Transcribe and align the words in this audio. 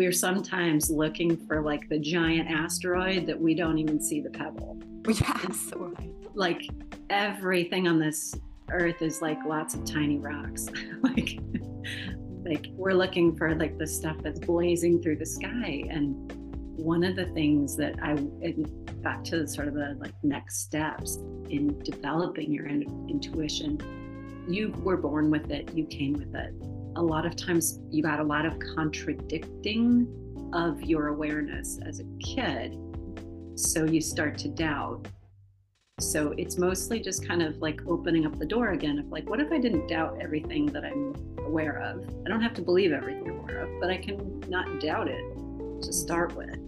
we're 0.00 0.12
sometimes 0.12 0.88
looking 0.88 1.36
for 1.46 1.60
like 1.60 1.86
the 1.90 1.98
giant 1.98 2.50
asteroid 2.50 3.26
that 3.26 3.38
we 3.38 3.54
don't 3.54 3.76
even 3.76 4.00
see 4.00 4.22
the 4.22 4.30
pebble. 4.30 4.80
Yes, 5.06 5.72
right. 5.76 6.10
Like 6.32 6.70
everything 7.10 7.86
on 7.86 7.98
this 7.98 8.34
earth 8.70 9.02
is 9.02 9.20
like 9.20 9.36
lots 9.44 9.74
of 9.74 9.84
tiny 9.84 10.16
rocks. 10.16 10.68
like 11.02 11.38
like 12.46 12.68
we're 12.72 12.94
looking 12.94 13.36
for 13.36 13.54
like 13.54 13.76
the 13.76 13.86
stuff 13.86 14.16
that's 14.22 14.40
blazing 14.40 15.02
through 15.02 15.16
the 15.16 15.26
sky 15.26 15.84
and 15.90 16.32
one 16.78 17.04
of 17.04 17.14
the 17.14 17.26
things 17.26 17.76
that 17.76 17.96
I 18.02 18.14
back 19.02 19.22
to 19.24 19.46
sort 19.46 19.68
of 19.68 19.74
the 19.74 19.98
like 20.00 20.14
next 20.22 20.62
steps 20.62 21.16
in 21.50 21.78
developing 21.80 22.50
your 22.50 22.68
in, 22.68 22.84
intuition, 23.10 23.78
you 24.48 24.70
were 24.82 24.96
born 24.96 25.30
with 25.30 25.50
it, 25.50 25.74
you 25.74 25.84
came 25.84 26.14
with 26.14 26.34
it. 26.34 26.54
A 26.96 27.02
lot 27.02 27.26
of 27.26 27.36
times 27.36 27.80
you 27.90 28.02
got 28.02 28.20
a 28.20 28.24
lot 28.24 28.44
of 28.44 28.58
contradicting 28.74 30.06
of 30.52 30.82
your 30.82 31.08
awareness 31.08 31.78
as 31.86 32.00
a 32.00 32.04
kid. 32.22 32.78
So 33.54 33.84
you 33.84 34.00
start 34.00 34.38
to 34.38 34.48
doubt. 34.48 35.06
So 36.00 36.34
it's 36.38 36.58
mostly 36.58 37.00
just 37.00 37.26
kind 37.26 37.42
of 37.42 37.58
like 37.58 37.80
opening 37.86 38.26
up 38.26 38.38
the 38.38 38.46
door 38.46 38.70
again 38.70 38.98
of 38.98 39.06
like, 39.06 39.28
what 39.28 39.40
if 39.40 39.52
I 39.52 39.58
didn't 39.58 39.86
doubt 39.86 40.18
everything 40.20 40.66
that 40.66 40.84
I'm 40.84 41.14
aware 41.38 41.78
of? 41.78 42.08
I 42.26 42.28
don't 42.28 42.40
have 42.40 42.54
to 42.54 42.62
believe 42.62 42.92
everything 42.92 43.30
I'm 43.30 43.38
aware 43.40 43.60
of, 43.60 43.80
but 43.80 43.90
I 43.90 43.96
can 43.96 44.40
not 44.48 44.80
doubt 44.80 45.08
it 45.08 45.22
to 45.82 45.92
start 45.92 46.34
with 46.34 46.58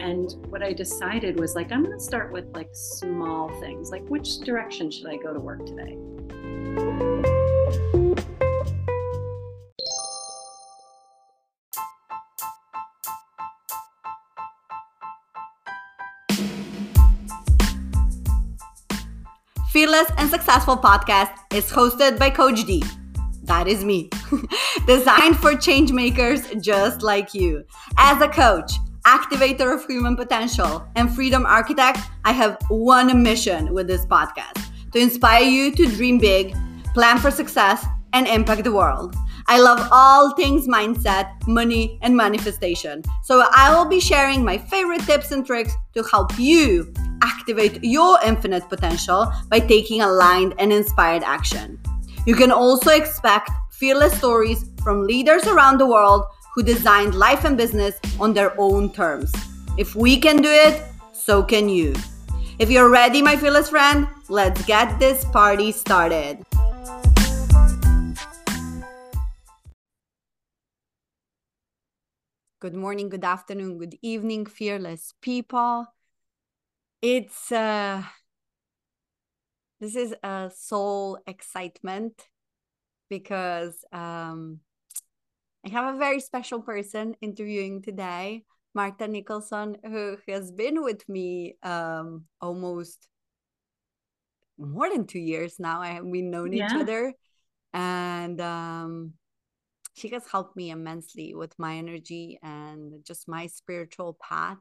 and 0.00 0.36
what 0.48 0.62
i 0.62 0.72
decided 0.72 1.38
was 1.38 1.54
like 1.54 1.70
i'm 1.72 1.84
going 1.84 1.96
to 1.96 2.02
start 2.02 2.32
with 2.32 2.46
like 2.54 2.70
small 2.72 3.48
things 3.60 3.90
like 3.90 4.02
which 4.08 4.38
direction 4.38 4.90
should 4.90 5.06
i 5.06 5.16
go 5.16 5.32
to 5.32 5.40
work 5.40 5.64
today 5.66 5.96
Fearless 19.70 20.10
and 20.18 20.28
Successful 20.28 20.76
podcast 20.76 21.30
is 21.54 21.70
hosted 21.70 22.18
by 22.18 22.28
Coach 22.28 22.64
D. 22.66 22.82
That 23.44 23.68
is 23.68 23.84
me. 23.84 24.10
Designed 24.88 25.36
for 25.36 25.54
change 25.54 25.92
makers 25.92 26.50
just 26.60 27.02
like 27.02 27.34
you. 27.34 27.62
As 27.96 28.20
a 28.20 28.26
coach, 28.26 28.72
activator 29.06 29.72
of 29.72 29.86
human 29.86 30.16
potential, 30.16 30.84
and 30.96 31.14
freedom 31.14 31.46
architect, 31.46 32.00
I 32.24 32.32
have 32.32 32.58
one 32.68 33.22
mission 33.22 33.72
with 33.72 33.86
this 33.86 34.04
podcast 34.06 34.60
to 34.90 34.98
inspire 34.98 35.44
you 35.44 35.70
to 35.76 35.86
dream 35.86 36.18
big, 36.18 36.52
plan 36.92 37.18
for 37.18 37.30
success, 37.30 37.86
and 38.12 38.26
impact 38.26 38.64
the 38.64 38.72
world. 38.72 39.14
I 39.50 39.58
love 39.58 39.88
all 39.90 40.30
things 40.36 40.68
mindset, 40.68 41.44
money, 41.48 41.98
and 42.02 42.16
manifestation. 42.16 43.02
So 43.24 43.42
I 43.52 43.74
will 43.74 43.84
be 43.84 43.98
sharing 43.98 44.44
my 44.44 44.56
favorite 44.56 45.00
tips 45.00 45.32
and 45.32 45.44
tricks 45.44 45.72
to 45.94 46.04
help 46.04 46.38
you 46.38 46.94
activate 47.20 47.82
your 47.82 48.20
infinite 48.24 48.68
potential 48.68 49.26
by 49.48 49.58
taking 49.58 50.02
aligned 50.02 50.54
and 50.60 50.72
inspired 50.72 51.24
action. 51.24 51.80
You 52.26 52.36
can 52.36 52.52
also 52.52 52.92
expect 52.92 53.50
fearless 53.72 54.16
stories 54.16 54.70
from 54.84 55.04
leaders 55.04 55.44
around 55.48 55.78
the 55.78 55.86
world 55.86 56.26
who 56.54 56.62
designed 56.62 57.16
life 57.16 57.44
and 57.44 57.56
business 57.56 57.98
on 58.20 58.32
their 58.32 58.54
own 58.56 58.92
terms. 58.92 59.32
If 59.76 59.96
we 59.96 60.16
can 60.20 60.40
do 60.40 60.48
it, 60.48 60.80
so 61.12 61.42
can 61.42 61.68
you. 61.68 61.92
If 62.60 62.70
you're 62.70 62.88
ready, 62.88 63.20
my 63.20 63.36
fearless 63.36 63.70
friend, 63.70 64.06
let's 64.28 64.64
get 64.64 65.00
this 65.00 65.24
party 65.24 65.72
started. 65.72 66.44
Good 72.60 72.74
morning, 72.74 73.08
good 73.08 73.24
afternoon, 73.24 73.78
good 73.78 73.96
evening, 74.02 74.44
fearless 74.44 75.14
people. 75.22 75.86
It's 77.00 77.50
uh 77.50 78.02
this 79.80 79.96
is 79.96 80.14
a 80.22 80.50
soul 80.54 81.18
excitement 81.26 82.28
because 83.08 83.82
um 83.94 84.60
I 85.64 85.70
have 85.70 85.94
a 85.94 85.98
very 85.98 86.20
special 86.20 86.60
person 86.60 87.16
interviewing 87.22 87.80
today, 87.80 88.44
Marta 88.74 89.08
Nicholson, 89.08 89.78
who 89.82 90.18
has 90.28 90.52
been 90.52 90.82
with 90.82 91.08
me 91.08 91.56
um, 91.62 92.26
almost 92.42 93.08
more 94.58 94.90
than 94.90 95.06
two 95.06 95.18
years 95.18 95.58
now. 95.58 95.80
I 95.80 95.92
have 95.92 96.12
been 96.12 96.30
known 96.30 96.52
yeah. 96.52 96.66
each 96.66 96.78
other, 96.78 97.14
and 97.72 98.38
um, 98.38 99.14
she 99.94 100.08
has 100.10 100.26
helped 100.30 100.56
me 100.56 100.70
immensely 100.70 101.34
with 101.34 101.58
my 101.58 101.76
energy 101.76 102.38
and 102.42 103.04
just 103.04 103.28
my 103.28 103.46
spiritual 103.46 104.16
path. 104.20 104.58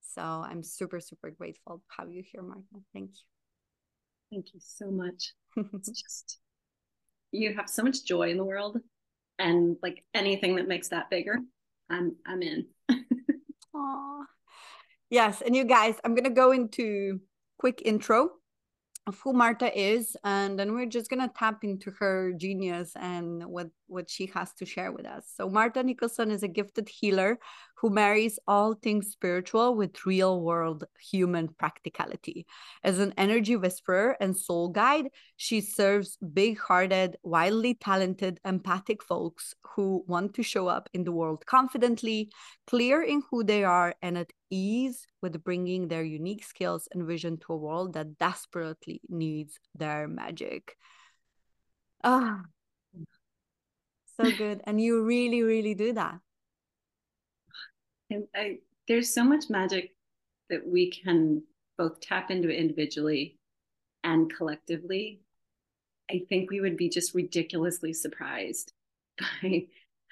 So 0.00 0.22
I'm 0.22 0.62
super, 0.62 1.00
super 1.00 1.30
grateful 1.30 1.78
to 1.78 2.02
have 2.02 2.10
you 2.10 2.22
here, 2.24 2.42
Marta. 2.42 2.62
Thank 2.92 3.10
you. 3.10 4.36
Thank 4.36 4.54
you 4.54 4.60
so 4.62 4.90
much. 4.90 5.32
it's 5.74 5.88
just 5.88 6.38
you 7.32 7.54
have 7.54 7.68
so 7.68 7.82
much 7.82 8.04
joy 8.04 8.30
in 8.30 8.36
the 8.36 8.44
world 8.44 8.78
and 9.38 9.76
like 9.82 10.04
anything 10.14 10.56
that 10.56 10.68
makes 10.68 10.88
that 10.88 11.08
bigger 11.10 11.38
i'm 11.88 12.16
i'm 12.26 12.42
in 12.42 12.66
Aww. 13.74 14.22
yes 15.10 15.42
and 15.42 15.54
you 15.54 15.64
guys 15.64 15.94
i'm 16.04 16.14
gonna 16.14 16.30
go 16.30 16.52
into 16.52 17.20
quick 17.58 17.82
intro 17.84 18.30
of 19.06 19.18
who 19.20 19.32
Marta 19.32 19.76
is, 19.78 20.16
and 20.24 20.58
then 20.58 20.74
we're 20.74 20.86
just 20.86 21.10
gonna 21.10 21.30
tap 21.36 21.64
into 21.64 21.90
her 21.98 22.32
genius 22.36 22.92
and 22.96 23.44
what 23.44 23.68
what 23.90 24.08
she 24.08 24.26
has 24.26 24.52
to 24.54 24.64
share 24.64 24.92
with 24.92 25.06
us. 25.06 25.30
So 25.34 25.48
Marta 25.48 25.82
Nicholson 25.82 26.30
is 26.30 26.42
a 26.42 26.48
gifted 26.48 26.88
healer 26.88 27.38
who 27.76 27.90
marries 27.90 28.38
all 28.46 28.74
things 28.74 29.10
spiritual 29.10 29.74
with 29.74 30.04
real 30.04 30.40
world 30.40 30.84
human 31.00 31.48
practicality. 31.48 32.46
As 32.84 32.98
an 32.98 33.14
energy 33.16 33.56
whisperer 33.56 34.16
and 34.20 34.36
soul 34.36 34.68
guide, 34.68 35.08
she 35.36 35.60
serves 35.60 36.18
big 36.18 36.58
hearted, 36.58 37.16
wildly 37.22 37.74
talented, 37.74 38.38
empathic 38.44 39.02
folks 39.02 39.54
who 39.74 40.04
want 40.06 40.34
to 40.34 40.42
show 40.42 40.68
up 40.68 40.88
in 40.92 41.04
the 41.04 41.12
world 41.12 41.44
confidently, 41.46 42.30
clear 42.66 43.02
in 43.02 43.22
who 43.30 43.42
they 43.42 43.64
are, 43.64 43.94
and 44.02 44.18
at 44.18 44.32
ease 44.50 45.06
with 45.22 45.42
bringing 45.42 45.88
their 45.88 46.04
unique 46.04 46.44
skills 46.44 46.88
and 46.92 47.06
vision 47.06 47.38
to 47.38 47.52
a 47.52 47.56
world 47.56 47.94
that 47.94 48.18
desperately 48.18 49.00
needs 49.08 49.58
their 49.74 50.06
magic. 50.06 50.76
Ah, 52.02 52.42
so 54.20 54.30
good. 54.36 54.60
And 54.64 54.80
you 54.80 55.02
really, 55.04 55.42
really 55.42 55.74
do 55.74 55.92
that. 55.94 56.18
And 58.10 58.24
I, 58.34 58.58
there's 58.88 59.14
so 59.14 59.24
much 59.24 59.50
magic 59.50 59.94
that 60.48 60.66
we 60.66 60.90
can 60.90 61.42
both 61.78 62.00
tap 62.00 62.30
into 62.30 62.48
individually 62.48 63.38
and 64.04 64.32
collectively. 64.34 65.20
I 66.10 66.22
think 66.28 66.50
we 66.50 66.60
would 66.60 66.76
be 66.76 66.88
just 66.88 67.14
ridiculously 67.14 67.92
surprised 67.92 68.72
by 69.42 69.66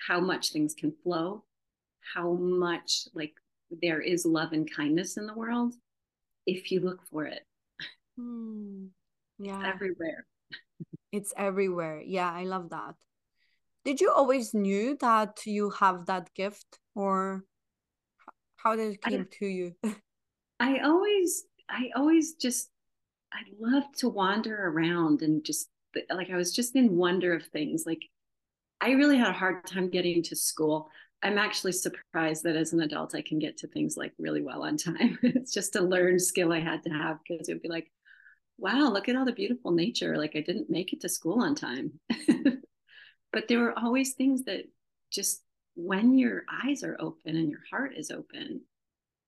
how 0.07 0.21
much 0.21 0.53
things 0.53 0.75
can 0.75 0.93
flow, 1.03 1.45
how 2.15 2.35
much 2.35 3.09
like 3.15 3.35
there 3.83 4.01
is 4.01 4.25
love 4.25 4.53
and 4.53 4.73
kindness 4.73 5.17
in 5.17 5.27
the 5.27 5.35
world 5.35 5.75
if 6.47 6.71
you 6.71 6.81
look 6.81 7.01
for 7.11 7.27
it. 7.27 7.43
Mm, 8.19 8.89
yeah. 9.39 9.71
Everywhere. 9.75 10.27
it's 11.13 11.35
everywhere. 11.37 12.01
Yeah, 12.01 12.33
I 12.33 12.45
love 12.45 12.71
that. 12.71 12.95
Did 13.88 14.03
you 14.03 14.12
always 14.12 14.53
knew 14.53 14.99
that 15.00 15.47
you 15.47 15.71
have 15.71 16.04
that 16.04 16.34
gift 16.34 16.78
or 16.94 17.44
how 18.56 18.76
did 18.76 18.93
it 18.93 19.00
came 19.00 19.22
I, 19.22 19.37
to 19.38 19.47
you? 19.47 19.76
I 20.60 20.81
always 20.81 21.44
I 21.71 21.88
always 21.97 22.34
just 22.34 22.69
I 23.32 23.38
love 23.59 23.84
to 24.00 24.10
wander 24.10 24.69
around 24.69 25.22
and 25.22 25.43
just 25.43 25.71
like 26.10 26.28
I 26.28 26.37
was 26.37 26.54
just 26.54 26.77
in 26.77 26.98
wonder 26.98 27.32
of 27.32 27.47
things. 27.47 27.84
Like 27.86 28.03
I 28.83 28.91
really 28.91 29.16
had 29.16 29.30
a 29.30 29.33
hard 29.33 29.66
time 29.66 29.89
getting 29.89 30.22
to 30.24 30.36
school. 30.36 30.91
I'm 31.22 31.39
actually 31.39 31.72
surprised 31.72 32.42
that 32.42 32.57
as 32.57 32.74
an 32.74 32.83
adult 32.83 33.15
I 33.15 33.22
can 33.22 33.39
get 33.39 33.57
to 33.57 33.68
things 33.68 33.97
like 33.97 34.13
really 34.18 34.42
well 34.42 34.65
on 34.65 34.77
time. 34.77 35.18
it's 35.22 35.54
just 35.54 35.77
a 35.77 35.80
learned 35.80 36.21
skill 36.21 36.53
I 36.53 36.60
had 36.60 36.83
to 36.83 36.91
have 36.91 37.21
because 37.27 37.48
it 37.48 37.54
would 37.54 37.63
be 37.63 37.71
like, 37.71 37.91
wow, 38.59 38.91
look 38.91 39.09
at 39.09 39.16
all 39.16 39.24
the 39.24 39.33
beautiful 39.33 39.71
nature. 39.71 40.18
Like 40.18 40.36
I 40.36 40.42
didn't 40.42 40.68
make 40.68 40.92
it 40.92 41.01
to 41.01 41.09
school 41.09 41.42
on 41.42 41.54
time. 41.54 41.98
but 43.33 43.48
there 43.48 43.60
were 43.60 43.78
always 43.78 44.15
things 44.15 44.45
that 44.45 44.65
just 45.10 45.42
when 45.75 46.19
your 46.19 46.45
eyes 46.65 46.83
are 46.83 46.97
open 47.01 47.36
and 47.36 47.51
your 47.51 47.63
heart 47.71 47.92
is 47.97 48.10
open, 48.10 48.63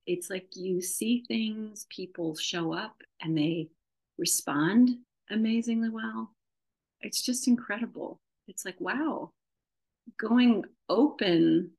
it's 0.07 0.31
like 0.31 0.57
you 0.57 0.81
see 0.81 1.25
things, 1.29 1.87
people 1.91 2.37
show 2.37 2.73
up 2.73 2.97
and 3.23 3.37
they 3.37 3.69
respond 4.19 4.91
amazingly 5.31 5.89
well. 5.89 6.33
It's 7.01 7.23
just 7.23 7.47
incredible. 7.47 8.21
It's 8.49 8.65
like, 8.65 8.81
wow, 8.81 9.31
going 10.19 10.65
open 10.89 11.71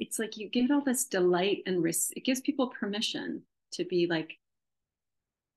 it's 0.00 0.18
like 0.18 0.38
you 0.38 0.48
get 0.48 0.70
all 0.70 0.80
this 0.80 1.04
delight 1.04 1.62
and 1.66 1.82
risk. 1.82 2.12
It 2.16 2.24
gives 2.24 2.40
people 2.40 2.68
permission 2.68 3.42
to 3.74 3.84
be 3.84 4.06
like, 4.06 4.38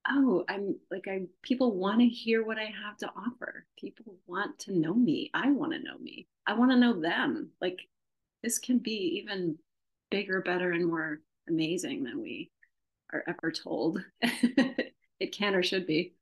oh, 0.10 0.44
I'm 0.50 0.76
like, 0.92 1.08
I 1.08 1.22
people 1.42 1.76
want 1.76 2.00
to 2.00 2.08
hear 2.08 2.46
what 2.46 2.58
I 2.58 2.72
have 2.86 2.98
to 2.98 3.10
offer. 3.16 3.66
People 3.78 4.16
want 4.28 4.60
to 4.60 4.78
know 4.78 4.94
me. 4.94 5.32
I 5.34 5.52
want 5.52 5.74
to 5.74 5.80
know 5.80 5.98
me. 5.98 6.28
I 6.46 6.54
want 6.54 6.72
to 6.72 6.78
know 6.78 7.00
them. 7.00 7.52
Like, 7.62 7.80
this 8.42 8.60
can 8.60 8.80
be 8.80 9.22
even 9.22 9.58
bigger, 10.12 10.42
better, 10.42 10.72
and 10.72 10.88
more 10.88 11.22
amazing 11.48 12.04
than 12.04 12.22
we 12.22 12.52
are 13.12 13.24
ever 13.28 13.52
told 13.52 14.04
it 14.22 15.32
can 15.32 15.56
or 15.56 15.64
should 15.64 15.88
be. 15.88 16.14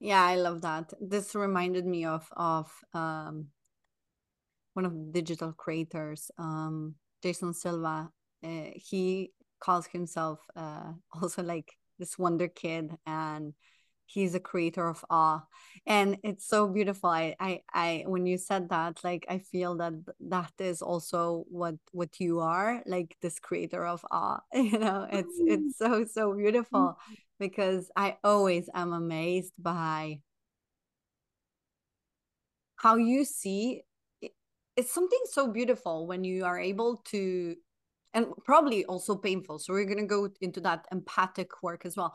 Yeah, 0.00 0.22
I 0.22 0.36
love 0.36 0.60
that. 0.62 0.92
This 1.00 1.34
reminded 1.34 1.86
me 1.86 2.04
of 2.04 2.28
of 2.36 2.70
um, 2.92 3.46
one 4.74 4.84
of 4.84 4.92
the 4.92 5.12
digital 5.12 5.52
creators, 5.52 6.30
um, 6.38 6.96
Jason 7.22 7.54
Silva. 7.54 8.10
Uh, 8.44 8.70
he 8.74 9.32
calls 9.60 9.86
himself 9.86 10.40
uh, 10.54 10.92
also 11.22 11.42
like 11.42 11.76
this 11.98 12.18
wonder 12.18 12.48
kid, 12.48 12.96
and 13.06 13.54
he's 14.06 14.34
a 14.34 14.40
creator 14.40 14.88
of 14.88 15.04
awe. 15.10 15.42
And 15.86 16.18
it's 16.22 16.46
so 16.46 16.68
beautiful. 16.68 17.10
I, 17.10 17.34
I 17.40 17.62
i 17.72 18.04
when 18.06 18.26
you 18.26 18.38
said 18.38 18.68
that 18.70 19.00
like 19.04 19.26
i 19.28 19.38
feel 19.38 19.76
that 19.76 19.94
that 20.20 20.52
is 20.58 20.82
also 20.82 21.44
what 21.48 21.76
what 21.92 22.20
you 22.20 22.40
are 22.40 22.82
like 22.86 23.16
this 23.20 23.38
creator 23.38 23.86
of 23.86 24.04
awe 24.10 24.40
you 24.54 24.78
know? 24.78 25.06
It's 25.10 25.36
it's 25.46 25.78
so 25.78 26.04
so 26.04 26.34
beautiful 26.34 26.96
because 27.38 27.90
i 27.96 28.16
always 28.22 28.68
am 28.74 28.92
amazed 28.92 29.52
by 29.58 30.20
how 32.76 32.96
you 32.96 33.24
see 33.24 33.82
it's 34.76 34.92
something 34.92 35.20
so 35.30 35.48
beautiful 35.48 36.06
when 36.06 36.24
you 36.24 36.44
are 36.44 36.58
able 36.58 36.96
to 37.06 37.56
and 38.14 38.26
probably 38.44 38.84
also 38.86 39.16
painful 39.16 39.58
so 39.58 39.72
we're 39.72 39.84
going 39.84 39.98
to 39.98 40.06
go 40.06 40.28
into 40.40 40.60
that 40.60 40.86
empathic 40.92 41.62
work 41.62 41.84
as 41.84 41.96
well. 41.96 42.14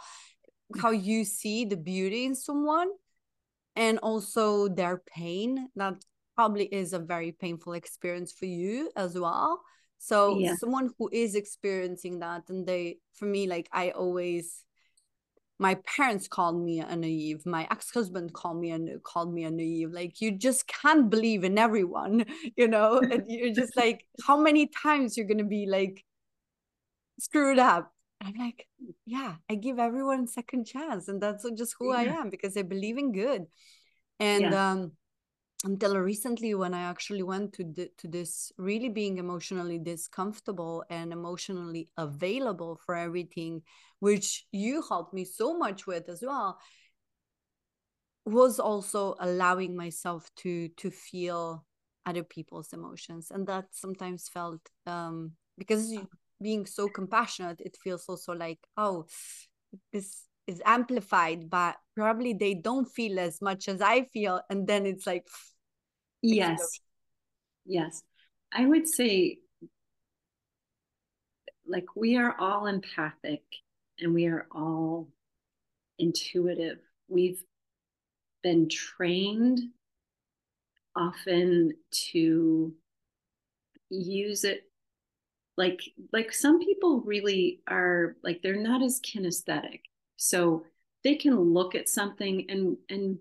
Mm. 0.75 0.81
How 0.81 0.91
you 0.91 1.25
see 1.25 1.65
the 1.65 1.77
beauty 1.77 2.25
in 2.25 2.35
someone 2.35 2.89
and 3.75 3.99
also 3.99 4.67
their 4.67 5.03
pain 5.05 5.69
that 5.75 5.95
probably 6.35 6.65
is 6.65 6.93
a 6.93 6.99
very 6.99 7.31
painful 7.31 7.73
experience 7.73 8.31
for 8.31 8.45
you 8.45 8.89
as 8.95 9.19
well. 9.19 9.61
So 9.99 10.39
yeah. 10.39 10.55
someone 10.55 10.89
who 10.97 11.09
is 11.11 11.35
experiencing 11.35 12.19
that 12.19 12.43
and 12.49 12.65
they 12.65 12.99
for 13.13 13.25
me 13.25 13.47
like 13.47 13.67
i 13.73 13.91
always 13.91 14.63
my 15.59 15.75
parents 15.85 16.27
called 16.27 16.63
me 16.63 16.79
a 16.79 16.95
naive 16.95 17.45
my 17.45 17.67
ex-husband 17.69 18.33
called 18.33 18.59
me 18.59 18.71
a 18.71 18.99
called 18.99 19.33
me 19.33 19.43
a 19.43 19.51
naive 19.51 19.91
like 19.91 20.21
you 20.21 20.31
just 20.31 20.67
can't 20.67 21.09
believe 21.09 21.43
in 21.43 21.57
everyone 21.57 22.25
you 22.55 22.67
know 22.67 22.99
and 22.99 23.25
you're 23.27 23.53
just 23.53 23.75
like 23.75 24.05
how 24.25 24.39
many 24.39 24.67
times 24.67 25.17
you're 25.17 25.27
gonna 25.27 25.43
be 25.43 25.65
like 25.67 26.03
screwed 27.19 27.59
up 27.59 27.93
I'm 28.21 28.33
like, 28.37 28.67
yeah, 29.05 29.35
I 29.49 29.55
give 29.55 29.79
everyone 29.79 30.27
second 30.27 30.65
chance, 30.65 31.07
and 31.07 31.21
that's 31.21 31.45
just 31.57 31.75
who 31.79 31.93
yeah. 31.93 31.99
I 31.99 32.03
am 32.19 32.29
because 32.29 32.57
I 32.57 32.63
believe 32.63 32.97
in 32.97 33.13
good. 33.13 33.45
And 34.19 34.41
yeah. 34.41 34.71
um, 34.71 34.91
until 35.63 35.97
recently, 35.97 36.55
when 36.55 36.73
I 36.73 36.83
actually 36.83 37.23
went 37.23 37.53
to 37.53 37.63
the, 37.63 37.89
to 37.97 38.07
this 38.07 38.51
really 38.57 38.89
being 38.89 39.17
emotionally 39.17 39.77
discomfortable 39.77 40.83
and 40.89 41.11
emotionally 41.11 41.89
available 41.97 42.79
for 42.85 42.95
everything, 42.95 43.63
which 43.99 44.45
you 44.51 44.83
helped 44.87 45.13
me 45.13 45.25
so 45.25 45.57
much 45.57 45.85
with 45.85 46.07
as 46.07 46.21
well, 46.21 46.59
was 48.25 48.59
also 48.59 49.15
allowing 49.19 49.75
myself 49.75 50.29
to 50.37 50.69
to 50.77 50.91
feel 50.91 51.65
other 52.05 52.23
people's 52.23 52.71
emotions, 52.73 53.31
and 53.31 53.45
that 53.47 53.65
sometimes 53.71 54.29
felt 54.29 54.61
um, 54.85 55.33
because 55.57 55.93
being 56.41 56.65
so 56.65 56.87
compassionate 56.87 57.59
it 57.59 57.75
feels 57.83 58.05
also 58.07 58.33
like 58.33 58.59
oh 58.77 59.05
this 59.91 60.23
is 60.49 60.61
amplified 60.65 61.49
but 61.49 61.75
probably 61.95 62.33
they 62.33 62.53
don't 62.53 62.85
feel 62.85 63.19
as 63.19 63.41
much 63.41 63.67
as 63.67 63.81
i 63.81 64.03
feel 64.13 64.41
and 64.49 64.67
then 64.67 64.85
it's 64.85 65.07
like 65.07 65.25
yes. 66.21 66.81
yes. 67.65 68.03
I 68.51 68.65
would 68.65 68.87
say 68.87 69.39
like 71.65 71.95
we 71.95 72.17
are 72.17 72.35
all 72.39 72.65
empathic 72.65 73.43
and 73.99 74.13
we 74.13 74.25
are 74.25 74.47
all 74.51 75.07
intuitive. 75.97 76.79
We've 77.07 77.41
been 78.41 78.67
trained 78.69 79.59
often 80.95 81.73
to 81.91 82.73
use 83.89 84.43
it 84.43 84.63
like 85.57 85.81
like 86.11 86.33
some 86.33 86.59
people 86.59 87.01
really 87.01 87.61
are 87.67 88.15
like 88.23 88.41
they're 88.41 88.55
not 88.55 88.81
as 88.81 88.99
kinesthetic 89.01 89.81
so 90.19 90.63
they 91.03 91.15
can 91.15 91.39
look 91.39 91.75
at 91.75 91.89
something 91.89 92.45
and 92.49 92.77
and 92.89 93.17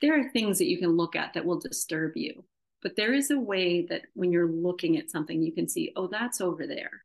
there 0.00 0.18
are 0.18 0.30
things 0.30 0.58
that 0.58 0.66
you 0.66 0.78
can 0.78 0.96
look 0.96 1.14
at 1.14 1.34
that 1.34 1.44
will 1.44 1.58
disturb 1.58 2.12
you 2.16 2.44
but 2.82 2.96
there 2.96 3.14
is 3.14 3.30
a 3.30 3.38
way 3.38 3.86
that 3.86 4.02
when 4.14 4.32
you're 4.32 4.50
looking 4.50 4.96
at 4.98 5.10
something 5.10 5.42
you 5.42 5.52
can 5.52 5.68
see 5.68 5.92
oh 5.96 6.06
that's 6.06 6.40
over 6.40 6.66
there 6.66 7.02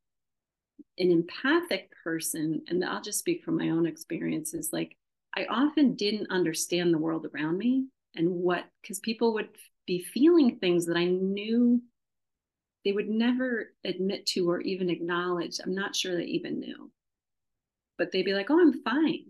an 0.98 1.12
empathic 1.12 1.92
person 2.04 2.62
and 2.68 2.84
i'll 2.84 3.02
just 3.02 3.20
speak 3.20 3.44
from 3.44 3.58
my 3.58 3.70
own 3.70 3.86
experiences 3.86 4.70
like 4.72 4.96
i 5.36 5.46
often 5.50 5.96
didn't 5.96 6.32
understand 6.32 6.94
the 6.94 6.98
world 6.98 7.28
around 7.34 7.58
me 7.58 7.86
and 8.16 8.30
what 8.30 8.64
because 8.82 9.00
people 9.00 9.34
would 9.34 9.50
be 9.86 10.02
feeling 10.14 10.58
things 10.58 10.86
that 10.86 10.98
i 10.98 11.06
knew 11.06 11.82
they 12.86 12.92
would 12.94 13.10
never 13.10 13.74
admit 13.84 14.26
to 14.28 14.50
or 14.50 14.62
even 14.62 14.90
acknowledge. 14.90 15.60
I'm 15.64 15.76
not 15.76 15.96
sure 15.96 16.16
they 16.16 16.24
even 16.24 16.60
knew. 16.60 16.90
But 18.00 18.12
they'd 18.12 18.26
be 18.26 18.34
like, 18.34 18.50
"Oh, 18.50 18.60
I'm 18.60 18.82
fine." 18.82 19.26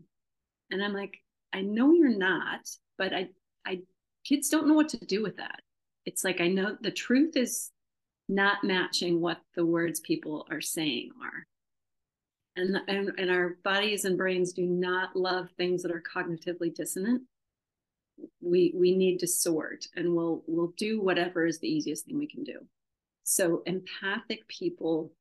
And 0.71 0.81
I'm 0.81 0.93
like, 0.93 1.21
"I 1.51 1.61
know 1.61 1.91
you're 1.91 2.17
not, 2.17 2.69
but 2.97 3.13
I 3.13 3.29
I 3.65 3.81
kids 4.23 4.47
don't 4.49 4.67
know 4.67 4.75
what 4.75 4.89
to 4.89 5.05
do 5.05 5.21
with 5.21 5.35
that." 5.37 5.61
It's 6.05 6.23
like 6.23 6.39
I 6.39 6.47
know 6.47 6.77
the 6.79 6.91
truth 6.91 7.35
is 7.35 7.71
not 8.29 8.63
matching 8.63 9.19
what 9.19 9.41
the 9.55 9.65
words 9.65 9.99
people 9.99 10.47
are 10.49 10.61
saying 10.61 11.11
are. 11.21 11.45
And, 12.55 12.77
and, 12.87 13.11
and 13.17 13.31
our 13.31 13.57
bodies 13.63 14.05
and 14.05 14.17
brains 14.17 14.53
do 14.53 14.63
not 14.63 15.15
love 15.15 15.49
things 15.51 15.81
that 15.83 15.91
are 15.91 16.01
cognitively 16.01 16.73
dissonant 16.73 17.23
we 18.41 18.73
we 18.75 18.95
need 18.95 19.19
to 19.19 19.27
sort 19.27 19.85
and 19.95 20.13
we'll 20.15 20.43
we'll 20.47 20.73
do 20.77 21.01
whatever 21.01 21.45
is 21.45 21.59
the 21.59 21.67
easiest 21.67 22.05
thing 22.05 22.17
we 22.17 22.27
can 22.27 22.43
do 22.43 22.59
so 23.23 23.61
empathic 23.65 24.47
people 24.47 25.11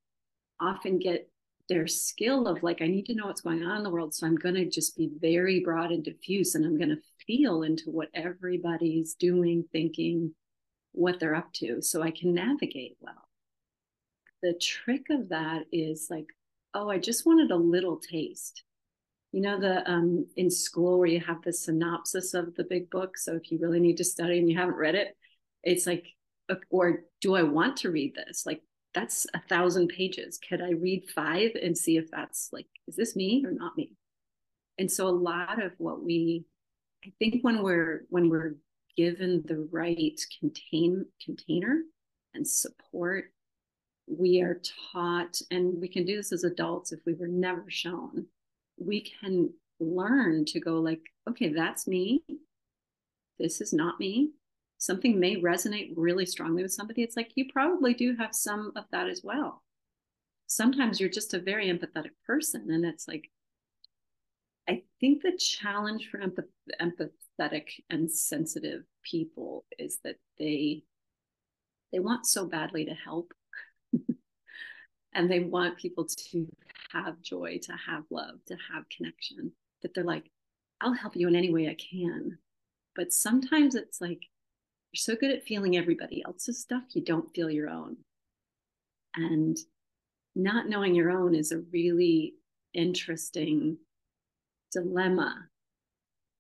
often 0.61 0.99
get 0.99 1.31
their 1.69 1.87
skill 1.87 2.47
of 2.47 2.63
like, 2.63 2.81
I 2.81 2.87
need 2.87 3.07
to 3.07 3.15
know 3.15 3.27
what's 3.27 3.43
going 3.43 3.63
on 3.63 3.79
in 3.79 3.83
the 3.83 3.91
world. 3.91 4.15
So 4.15 4.27
I'm 4.27 4.37
going 4.37 4.55
to 4.55 4.65
just 4.65 4.97
be 4.97 5.11
very 5.21 5.61
broad 5.61 5.91
and 5.91 6.03
diffuse 6.03 6.55
and 6.55 6.65
I'm 6.65 6.79
going 6.79 6.91
to 6.91 7.03
feel 7.27 7.63
into 7.63 7.91
what 7.91 8.09
everybody's 8.15 9.15
doing, 9.15 9.65
thinking, 9.71 10.35
what 10.93 11.21
they're 11.21 11.35
up 11.35 11.53
to 11.55 11.83
so 11.83 12.03
I 12.03 12.11
can 12.11 12.35
navigate 12.35 12.97
well. 13.01 13.29
The 14.43 14.55
trick 14.55 15.07
of 15.11 15.29
that 15.31 15.65
is 15.73 16.09
like, 16.11 16.27
oh, 16.75 16.89
I 16.89 16.99
just 16.99 17.27
wanted 17.27 17.51
a 17.51 17.57
little 17.57 17.99
taste. 17.99 18.63
You 19.33 19.43
know, 19.43 19.61
the 19.61 19.89
um 19.91 20.27
in 20.37 20.51
school 20.51 20.99
where 20.99 21.09
you 21.09 21.21
have 21.21 21.43
the 21.43 21.53
synopsis 21.53 22.33
of 22.33 22.55
the 22.55 22.65
big 22.65 22.89
book. 22.89 23.19
So 23.19 23.35
if 23.35 23.53
you 23.53 23.59
really 23.59 23.81
need 23.81 23.99
to 23.99 24.05
study 24.05 24.39
and 24.39 24.49
you 24.49 24.57
haven't 24.57 24.77
read 24.77 24.95
it, 24.95 25.17
it's 25.63 25.87
like 25.87 26.07
or 26.71 27.05
do 27.21 27.35
I 27.35 27.43
want 27.43 27.79
to 27.79 27.91
read 27.91 28.15
this? 28.15 28.47
Like 28.47 28.63
that's 28.99 29.27
a 29.33 29.41
thousand 29.49 29.89
pages. 29.89 30.39
Could 30.49 30.61
I 30.61 30.71
read 30.71 31.09
five 31.15 31.53
and 31.63 31.79
see 31.79 31.97
if 31.97 32.11
that's 32.11 32.49
like, 32.53 32.67
is 32.89 32.97
this 32.97 33.15
me 33.15 33.45
or 33.47 33.53
not 33.53 33.77
me? 33.77 33.93
And 34.77 34.91
so 34.91 35.07
a 35.07 35.11
lot 35.11 35.63
of 35.63 35.73
what 35.79 36.03
we, 36.03 36.45
I 37.05 37.13
think 37.21 37.43
when 37.43 37.63
we're 37.63 38.07
when 38.11 38.29
we're 38.29 38.57
given 38.97 39.45
the 39.47 39.69
right 39.71 40.21
contain 40.41 41.07
container 41.25 41.83
and 42.35 42.47
support, 42.47 43.27
we 44.09 44.41
are 44.41 44.61
taught, 44.93 45.41
and 45.53 45.81
we 45.81 45.87
can 45.89 46.05
do 46.05 46.17
this 46.17 46.33
as 46.33 46.43
adults 46.43 46.91
if 46.91 46.99
we 47.07 47.15
were 47.15 47.29
never 47.29 47.67
shown. 47.69 48.27
We 48.79 49.07
can 49.21 49.51
learn 49.79 50.45
to 50.47 50.59
go 50.59 50.81
like, 50.81 51.03
okay, 51.29 51.53
that's 51.53 51.87
me. 51.87 52.25
This 53.39 53.61
is 53.61 53.73
not 53.73 54.01
me 54.01 54.31
something 54.79 55.19
may 55.19 55.37
resonate 55.37 55.93
really 55.97 56.25
strongly 56.25 56.63
with 56.63 56.73
somebody, 56.73 57.03
it's 57.03 57.17
like 57.17 57.33
you 57.35 57.47
probably 57.53 57.95
do 57.95 58.17
have 58.17 58.35
some 58.35 58.73
of 58.77 58.85
that 58.93 59.09
as 59.09 59.23
well. 59.23 59.63
Sometimes 60.47 60.99
you're 60.99 61.11
just 61.11 61.35
a 61.35 61.41
very 61.41 61.67
empathetic 61.67 62.13
person, 62.27 62.71
and 62.71 62.85
it's 62.85 63.07
like, 63.07 63.31
I 64.69 64.83
think 65.01 65.23
the 65.23 65.37
challenge 65.37 66.09
for 66.11 66.19
empath- 66.19 66.49
empathetic 66.81 67.69
and 67.91 68.11
sensitive 68.11 68.85
people 69.03 69.65
is 69.79 69.99
that 70.05 70.17
they 70.39 70.85
they 71.93 72.01
want 72.01 72.27
so 72.27 72.45
badly 72.45 72.85
to 72.85 72.93
help 72.93 73.33
and 75.15 75.31
they 75.31 75.41
want 75.41 75.79
people 75.79 76.05
to 76.05 76.47
have 76.93 77.23
joy 77.23 77.59
to 77.63 77.73
have 77.73 78.05
love 78.11 78.45
to 78.47 78.57
have 78.73 78.89
connection 78.95 79.53
that 79.81 79.95
they're 79.95 80.05
like 80.05 80.31
i'll 80.83 80.93
help 80.93 81.17
you 81.17 81.29
in 81.29 81.37
any 81.37 81.51
way 81.51 81.69
i 81.69 81.75
can 81.75 82.37
but 82.95 83.13
sometimes 83.13 83.75
it's 83.75 84.03
like 84.03 84.21
you're 84.93 84.99
so 84.99 85.17
good 85.17 85.31
at 85.31 85.45
feeling 85.45 85.77
everybody 85.77 86.23
else's 86.25 86.59
stuff, 86.59 86.83
you 86.93 87.03
don't 87.03 87.33
feel 87.35 87.51
your 87.51 87.69
own. 87.69 87.97
And 89.15 89.57
not 90.35 90.69
knowing 90.69 90.95
your 90.95 91.11
own 91.11 91.35
is 91.35 91.53
a 91.53 91.59
really 91.73 92.35
interesting 92.75 93.79
dilemma 94.73 95.49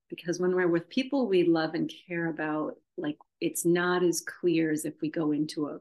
because 0.08 0.38
when 0.40 0.54
we're 0.54 0.68
with 0.68 0.88
people 0.88 1.26
we 1.26 1.44
love 1.44 1.74
and 1.74 1.92
care 2.06 2.28
about, 2.28 2.76
like 2.96 3.18
it's 3.40 3.64
not 3.64 4.02
as 4.02 4.20
clear 4.20 4.70
as 4.70 4.84
if 4.84 4.94
we 5.00 5.10
go 5.10 5.32
into 5.32 5.68
a 5.68 5.78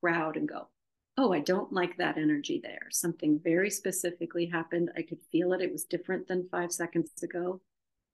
crowd 0.00 0.36
and 0.36 0.48
go, 0.48 0.68
oh, 1.16 1.32
I 1.32 1.40
don't 1.40 1.72
like 1.72 1.96
that 1.98 2.16
energy 2.16 2.60
there. 2.62 2.88
Something 2.90 3.40
very 3.42 3.70
specifically 3.70 4.46
happened. 4.46 4.90
I 4.96 5.02
could 5.02 5.18
feel 5.30 5.52
it. 5.52 5.60
It 5.60 5.72
was 5.72 5.84
different 5.84 6.28
than 6.28 6.48
five 6.50 6.72
seconds 6.72 7.10
ago. 7.22 7.60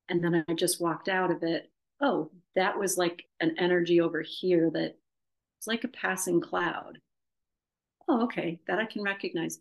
And 0.09 0.23
then 0.23 0.45
I 0.49 0.55
just 0.55 0.81
walked 0.81 1.09
out 1.09 1.31
of 1.31 1.43
it. 1.43 1.71
Oh, 2.05 2.31
that 2.55 2.79
was 2.79 2.99
like 2.99 3.25
an 3.41 3.57
energy 3.59 4.01
over 4.01 4.21
here 4.23 4.71
that 4.71 4.97
it's 5.59 5.67
like 5.67 5.85
a 5.85 5.89
passing 5.89 6.41
cloud. 6.41 6.99
Oh, 8.07 8.25
okay, 8.25 8.61
that 8.69 8.79
I 8.79 8.85
can 8.85 9.03
recognize. 9.03 9.61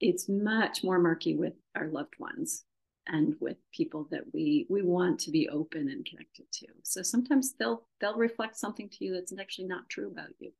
It's 0.00 0.28
much 0.28 0.82
more 0.82 0.98
murky 0.98 1.36
with 1.36 1.54
our 1.76 1.86
loved 1.86 2.18
ones 2.18 2.64
and 3.06 3.36
with 3.40 3.56
people 3.72 4.08
that 4.10 4.24
we 4.34 4.66
we 4.68 4.82
want 4.82 5.20
to 5.20 5.30
be 5.30 5.48
open 5.48 5.88
and 5.88 6.04
connected 6.04 6.50
to. 6.52 6.66
So 6.82 7.02
sometimes 7.02 7.54
they'll 7.54 7.86
they'll 8.00 8.16
reflect 8.16 8.58
something 8.58 8.88
to 8.90 9.04
you 9.04 9.14
that's 9.14 9.32
actually 9.38 9.68
not 9.68 9.88
true 9.88 10.08
about 10.08 10.30
you 10.40 10.52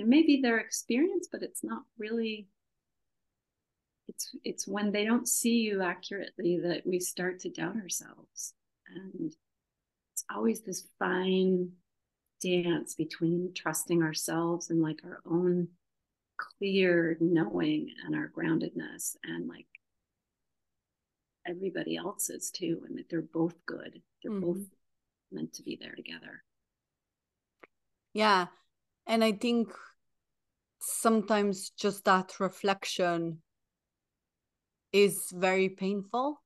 it 0.00 0.06
may 0.06 0.22
be 0.22 0.40
their 0.40 0.58
experience 0.58 1.28
but 1.30 1.42
it's 1.42 1.64
not 1.64 1.82
really 1.98 2.46
it's 4.08 4.34
it's 4.44 4.68
when 4.68 4.92
they 4.92 5.04
don't 5.04 5.28
see 5.28 5.56
you 5.58 5.82
accurately 5.82 6.60
that 6.62 6.86
we 6.86 7.00
start 7.00 7.40
to 7.40 7.50
doubt 7.50 7.76
ourselves. 7.76 8.54
And 8.88 9.32
it's 10.12 10.24
always 10.34 10.62
this 10.62 10.86
fine 10.98 11.70
dance 12.42 12.94
between 12.94 13.52
trusting 13.54 14.02
ourselves 14.02 14.70
and 14.70 14.80
like 14.80 15.00
our 15.04 15.20
own 15.28 15.68
clear 16.38 17.16
knowing 17.20 17.88
and 18.04 18.14
our 18.14 18.30
groundedness 18.36 19.16
and 19.24 19.48
like 19.48 19.66
everybody 21.46 21.96
else's 21.96 22.50
too 22.50 22.82
and 22.88 22.98
that 22.98 23.08
they're 23.08 23.22
both 23.22 23.54
good. 23.66 24.02
They're 24.22 24.32
mm-hmm. 24.32 24.46
both 24.46 24.66
meant 25.32 25.54
to 25.54 25.62
be 25.62 25.78
there 25.80 25.94
together. 25.94 26.42
Yeah. 28.12 28.46
And 29.06 29.22
i 29.22 29.32
think 29.32 29.68
sometimes 30.80 31.70
just 31.70 32.04
that 32.04 32.38
reflection 32.38 33.38
is 34.92 35.30
very 35.32 35.68
painful 35.68 36.40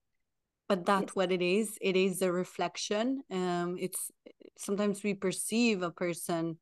but 0.68 0.86
that's 0.86 1.10
yes. 1.10 1.16
what 1.16 1.32
it 1.32 1.42
is 1.42 1.76
it 1.80 1.96
is 1.96 2.22
a 2.22 2.32
reflection 2.32 3.22
um 3.30 3.76
it's 3.78 4.10
sometimes 4.58 5.02
we 5.02 5.14
perceive 5.14 5.82
a 5.82 5.90
person 5.90 6.58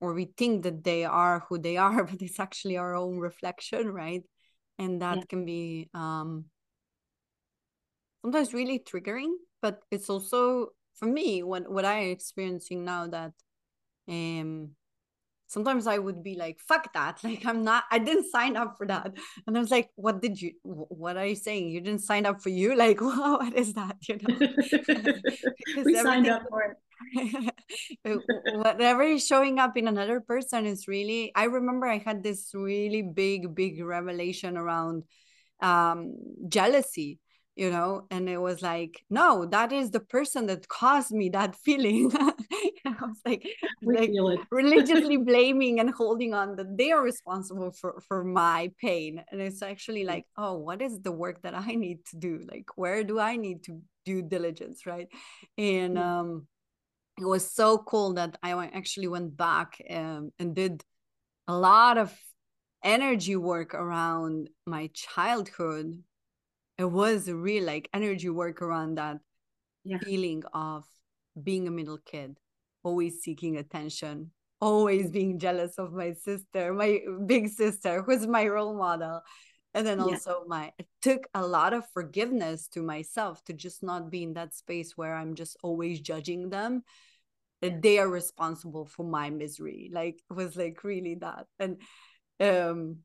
or 0.00 0.14
we 0.14 0.26
think 0.36 0.62
that 0.64 0.82
they 0.84 1.04
are 1.04 1.44
who 1.48 1.58
they 1.58 1.76
are 1.76 2.04
but 2.10 2.20
it's 2.22 2.40
actually 2.40 2.76
our 2.76 2.94
own 2.94 3.18
reflection 3.18 3.88
right 3.88 4.22
and 4.78 5.02
that 5.02 5.18
yeah. 5.18 5.24
can 5.28 5.44
be 5.44 5.88
um 5.94 6.44
sometimes 8.22 8.54
really 8.54 8.78
triggering 8.78 9.32
but 9.60 9.80
it's 9.90 10.08
also 10.08 10.68
for 10.94 11.06
me 11.06 11.42
what 11.42 11.70
what 11.70 11.84
i'm 11.84 12.10
experiencing 12.10 12.84
now 12.84 13.06
that 13.06 13.32
um 14.08 14.70
sometimes 15.52 15.86
I 15.86 15.98
would 15.98 16.22
be 16.22 16.34
like, 16.34 16.58
fuck 16.60 16.92
that. 16.94 17.20
Like, 17.32 17.44
I'm 17.46 17.62
not, 17.62 17.84
I 17.90 17.98
didn't 17.98 18.30
sign 18.30 18.56
up 18.56 18.76
for 18.78 18.86
that. 18.86 19.12
And 19.46 19.56
I 19.56 19.60
was 19.60 19.70
like, 19.70 19.90
what 19.94 20.20
did 20.22 20.40
you, 20.40 20.52
what 20.62 21.16
are 21.16 21.26
you 21.26 21.36
saying? 21.36 21.68
You 21.68 21.80
didn't 21.80 22.02
sign 22.02 22.26
up 22.26 22.42
for 22.42 22.48
you? 22.48 22.74
Like, 22.82 23.00
wow, 23.00 23.38
what 23.42 23.54
is 23.54 23.74
that? 23.74 23.96
You 24.08 24.18
know, 24.22 25.84
we 25.84 25.94
signed 25.94 26.26
up 26.28 26.42
for 26.48 26.62
it. 26.64 28.22
whatever 28.54 29.02
is 29.02 29.26
showing 29.26 29.58
up 29.58 29.76
in 29.76 29.86
another 29.86 30.20
person 30.20 30.66
is 30.66 30.88
really, 30.88 31.30
I 31.36 31.44
remember 31.44 31.86
I 31.86 31.98
had 31.98 32.22
this 32.22 32.50
really 32.54 33.02
big, 33.02 33.54
big 33.54 33.84
revelation 33.84 34.56
around 34.56 35.04
um, 35.60 36.16
jealousy 36.48 37.20
you 37.54 37.70
know 37.70 38.06
and 38.10 38.30
it 38.30 38.38
was 38.38 38.62
like 38.62 39.04
no 39.10 39.44
that 39.44 39.72
is 39.72 39.90
the 39.90 40.00
person 40.00 40.46
that 40.46 40.66
caused 40.68 41.12
me 41.12 41.28
that 41.28 41.54
feeling 41.54 42.10
i 43.02 43.06
was 43.06 43.20
like, 43.26 43.46
like 43.82 44.40
religiously 44.50 45.16
blaming 45.30 45.80
and 45.80 45.90
holding 45.90 46.34
on 46.34 46.56
that 46.56 46.76
they 46.76 46.92
are 46.92 47.02
responsible 47.02 47.72
for 47.72 48.00
for 48.06 48.24
my 48.24 48.70
pain. 48.80 49.22
And 49.30 49.40
it's 49.40 49.62
actually 49.62 50.04
like 50.04 50.26
oh 50.36 50.54
what 50.58 50.82
is 50.82 51.00
the 51.00 51.12
work 51.12 51.42
that 51.42 51.54
i 51.54 51.74
need 51.74 52.04
to 52.06 52.16
do? 52.16 52.40
Like 52.50 52.66
where 52.76 53.04
do 53.04 53.18
i 53.18 53.36
need 53.36 53.64
to 53.64 53.80
do 54.04 54.22
diligence 54.22 54.86
right? 54.86 55.08
And 55.58 55.98
um 55.98 56.46
it 57.18 57.26
was 57.26 57.50
so 57.50 57.76
cool 57.76 58.14
that 58.14 58.38
i 58.42 58.52
actually 58.68 59.06
went 59.06 59.36
back 59.36 59.80
um, 59.90 60.32
and 60.38 60.56
did 60.56 60.82
a 61.46 61.54
lot 61.54 61.98
of 61.98 62.10
energy 62.82 63.36
work 63.36 63.74
around 63.74 64.48
my 64.66 64.90
childhood. 64.94 66.02
It 66.78 66.84
was 66.84 67.28
a 67.28 67.36
real 67.36 67.64
like 67.64 67.88
energy 67.92 68.28
work 68.28 68.62
around 68.62 68.96
that 68.96 69.18
yeah. 69.84 69.98
feeling 69.98 70.42
of 70.52 70.84
being 71.40 71.68
a 71.68 71.70
middle 71.70 71.98
kid 71.98 72.38
always 72.82 73.20
seeking 73.20 73.56
attention 73.56 74.30
always 74.62 75.10
being 75.10 75.40
jealous 75.40 75.74
of 75.76 75.92
my 75.92 76.12
sister 76.12 76.72
my 76.72 77.00
big 77.26 77.48
sister 77.48 78.00
who's 78.02 78.26
my 78.26 78.46
role 78.46 78.76
model. 78.76 79.20
And 79.74 79.86
then 79.86 80.00
also 80.00 80.42
yeah. 80.42 80.48
my 80.48 80.72
it 80.78 80.86
took 81.00 81.26
a 81.34 81.44
lot 81.44 81.72
of 81.72 81.88
forgiveness 81.92 82.68
to 82.68 82.82
myself 82.82 83.42
to 83.44 83.54
just 83.54 83.82
not 83.82 84.10
be 84.10 84.22
in 84.22 84.34
that 84.34 84.54
space 84.54 84.96
where 84.96 85.14
i'm 85.14 85.34
just 85.34 85.56
always 85.62 85.98
judging 86.00 86.50
them 86.50 86.84
that 87.62 87.80
they 87.80 87.98
are 87.98 88.08
responsible 88.08 88.84
for 88.84 89.04
my 89.04 89.30
misery. 89.30 89.90
Like 89.92 90.20
it 90.30 90.34
was 90.34 90.56
like 90.56 90.84
really 90.84 91.16
that. 91.16 91.46
And 91.58 91.80
um 92.38 92.98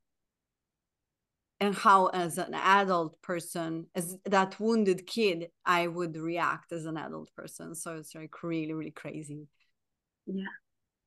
and 1.59 1.73
how 1.73 2.07
as 2.07 2.37
an 2.37 2.53
adult 2.53 3.19
person 3.23 3.87
as 3.95 4.15
that 4.25 4.59
wounded 4.59 5.07
kid 5.07 5.47
i 5.65 5.87
would 5.87 6.15
react 6.17 6.71
as 6.71 6.85
an 6.85 6.97
adult 6.97 7.33
person. 7.35 7.73
So 7.73 7.95
it's 7.95 8.13
like 8.13 8.43
really 8.43 8.73
really 8.73 8.91
crazy 8.91 9.47
yeah 10.27 10.45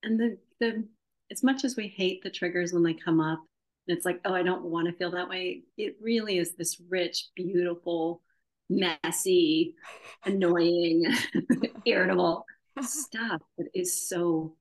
and 0.02 0.18
the 0.18 0.36
the 0.58 0.84
as 1.30 1.42
much 1.42 1.64
as 1.64 1.76
we 1.76 1.86
hate 1.88 2.22
the 2.22 2.30
triggers 2.30 2.72
when 2.72 2.82
they 2.82 2.94
come 2.94 3.20
up 3.20 3.40
and 3.86 3.96
it's 3.96 4.06
like 4.06 4.20
oh 4.24 4.34
i 4.34 4.42
don't 4.42 4.64
want 4.64 4.86
to 4.86 4.92
feel 4.94 5.10
that 5.10 5.28
way 5.28 5.62
it 5.76 5.96
really 6.00 6.38
is 6.38 6.54
this 6.54 6.80
rich 6.88 7.28
beautiful 7.36 8.22
messy 8.68 9.74
annoying 10.24 11.04
irritable 11.84 12.44
stuff 12.82 13.40
that 13.58 13.68
is 13.74 14.08
so 14.08 14.56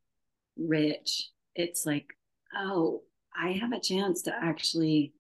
rich 0.58 1.30
it's 1.56 1.86
like 1.86 2.08
oh 2.56 3.01
i 3.39 3.51
have 3.51 3.72
a 3.72 3.80
chance 3.80 4.24
to 4.24 4.34
actually 4.36 5.13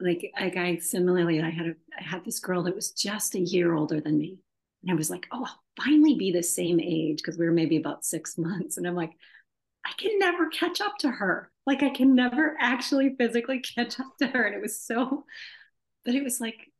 like 0.00 0.32
like 0.40 0.56
I 0.56 0.78
similarly 0.78 1.40
I 1.40 1.50
had 1.50 1.66
a 1.66 1.74
I 1.98 2.02
had 2.02 2.24
this 2.24 2.40
girl 2.40 2.62
that 2.64 2.74
was 2.74 2.92
just 2.92 3.34
a 3.34 3.40
year 3.40 3.74
older 3.74 4.00
than 4.00 4.18
me. 4.18 4.38
And 4.82 4.90
I 4.90 4.94
was 4.94 5.10
like, 5.10 5.26
oh, 5.30 5.44
I'll 5.46 5.84
finally 5.84 6.14
be 6.14 6.32
the 6.32 6.42
same 6.42 6.80
age 6.80 7.18
because 7.18 7.38
we 7.38 7.44
were 7.46 7.52
maybe 7.52 7.76
about 7.76 8.04
six 8.04 8.38
months. 8.38 8.76
And 8.76 8.86
I'm 8.86 8.94
like, 8.94 9.12
I 9.84 9.92
can 9.98 10.18
never 10.18 10.48
catch 10.48 10.80
up 10.80 10.98
to 10.98 11.10
her. 11.10 11.50
Like 11.66 11.82
I 11.82 11.90
can 11.90 12.14
never 12.14 12.56
actually 12.60 13.14
physically 13.16 13.60
catch 13.76 14.00
up 14.00 14.16
to 14.18 14.26
her. 14.28 14.44
And 14.44 14.54
it 14.54 14.60
was 14.60 14.80
so, 14.80 15.24
but 16.04 16.14
it 16.14 16.24
was 16.24 16.40
like, 16.40 16.70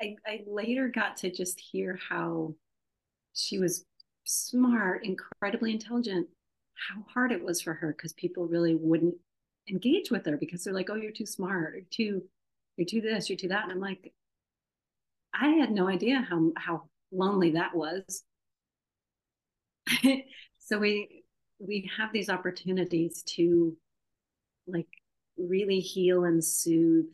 I, 0.00 0.16
I 0.26 0.40
later 0.46 0.88
got 0.88 1.16
to 1.18 1.30
just 1.30 1.58
hear 1.58 1.98
how 2.08 2.54
she 3.34 3.58
was 3.58 3.84
smart, 4.24 5.04
incredibly 5.04 5.72
intelligent, 5.72 6.28
how 6.88 7.02
hard 7.12 7.32
it 7.32 7.42
was 7.42 7.60
for 7.60 7.74
her 7.74 7.92
because 7.92 8.12
people 8.12 8.46
really 8.46 8.74
wouldn't 8.74 9.16
engage 9.68 10.10
with 10.10 10.24
her 10.26 10.36
because 10.36 10.62
they're 10.62 10.74
like, 10.74 10.90
oh, 10.90 10.94
you're 10.94 11.10
too 11.10 11.26
smart, 11.26 11.74
or 11.74 11.80
too, 11.90 12.22
you're 12.76 12.86
too 12.86 13.00
this, 13.00 13.28
you're 13.28 13.36
too 13.36 13.48
that. 13.48 13.64
And 13.64 13.72
I'm 13.72 13.80
like, 13.80 14.12
I 15.40 15.48
had 15.50 15.70
no 15.70 15.88
idea 15.88 16.26
how 16.28 16.52
how 16.56 16.88
lonely 17.12 17.52
that 17.52 17.74
was. 17.74 18.24
so 20.58 20.78
we 20.78 21.24
we 21.58 21.90
have 21.96 22.12
these 22.12 22.28
opportunities 22.28 23.22
to 23.36 23.76
like 24.66 24.88
really 25.36 25.80
heal 25.80 26.24
and 26.24 26.44
soothe 26.44 27.06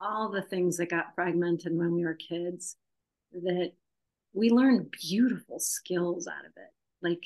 all 0.00 0.30
the 0.30 0.42
things 0.42 0.76
that 0.78 0.88
got 0.88 1.14
fragmented 1.14 1.76
when 1.76 1.92
we 1.92 2.04
were 2.04 2.14
kids 2.14 2.76
that 3.32 3.72
we 4.32 4.50
learn 4.50 4.88
beautiful 5.08 5.58
skills 5.58 6.26
out 6.26 6.46
of 6.46 6.52
it 6.56 6.72
like 7.02 7.20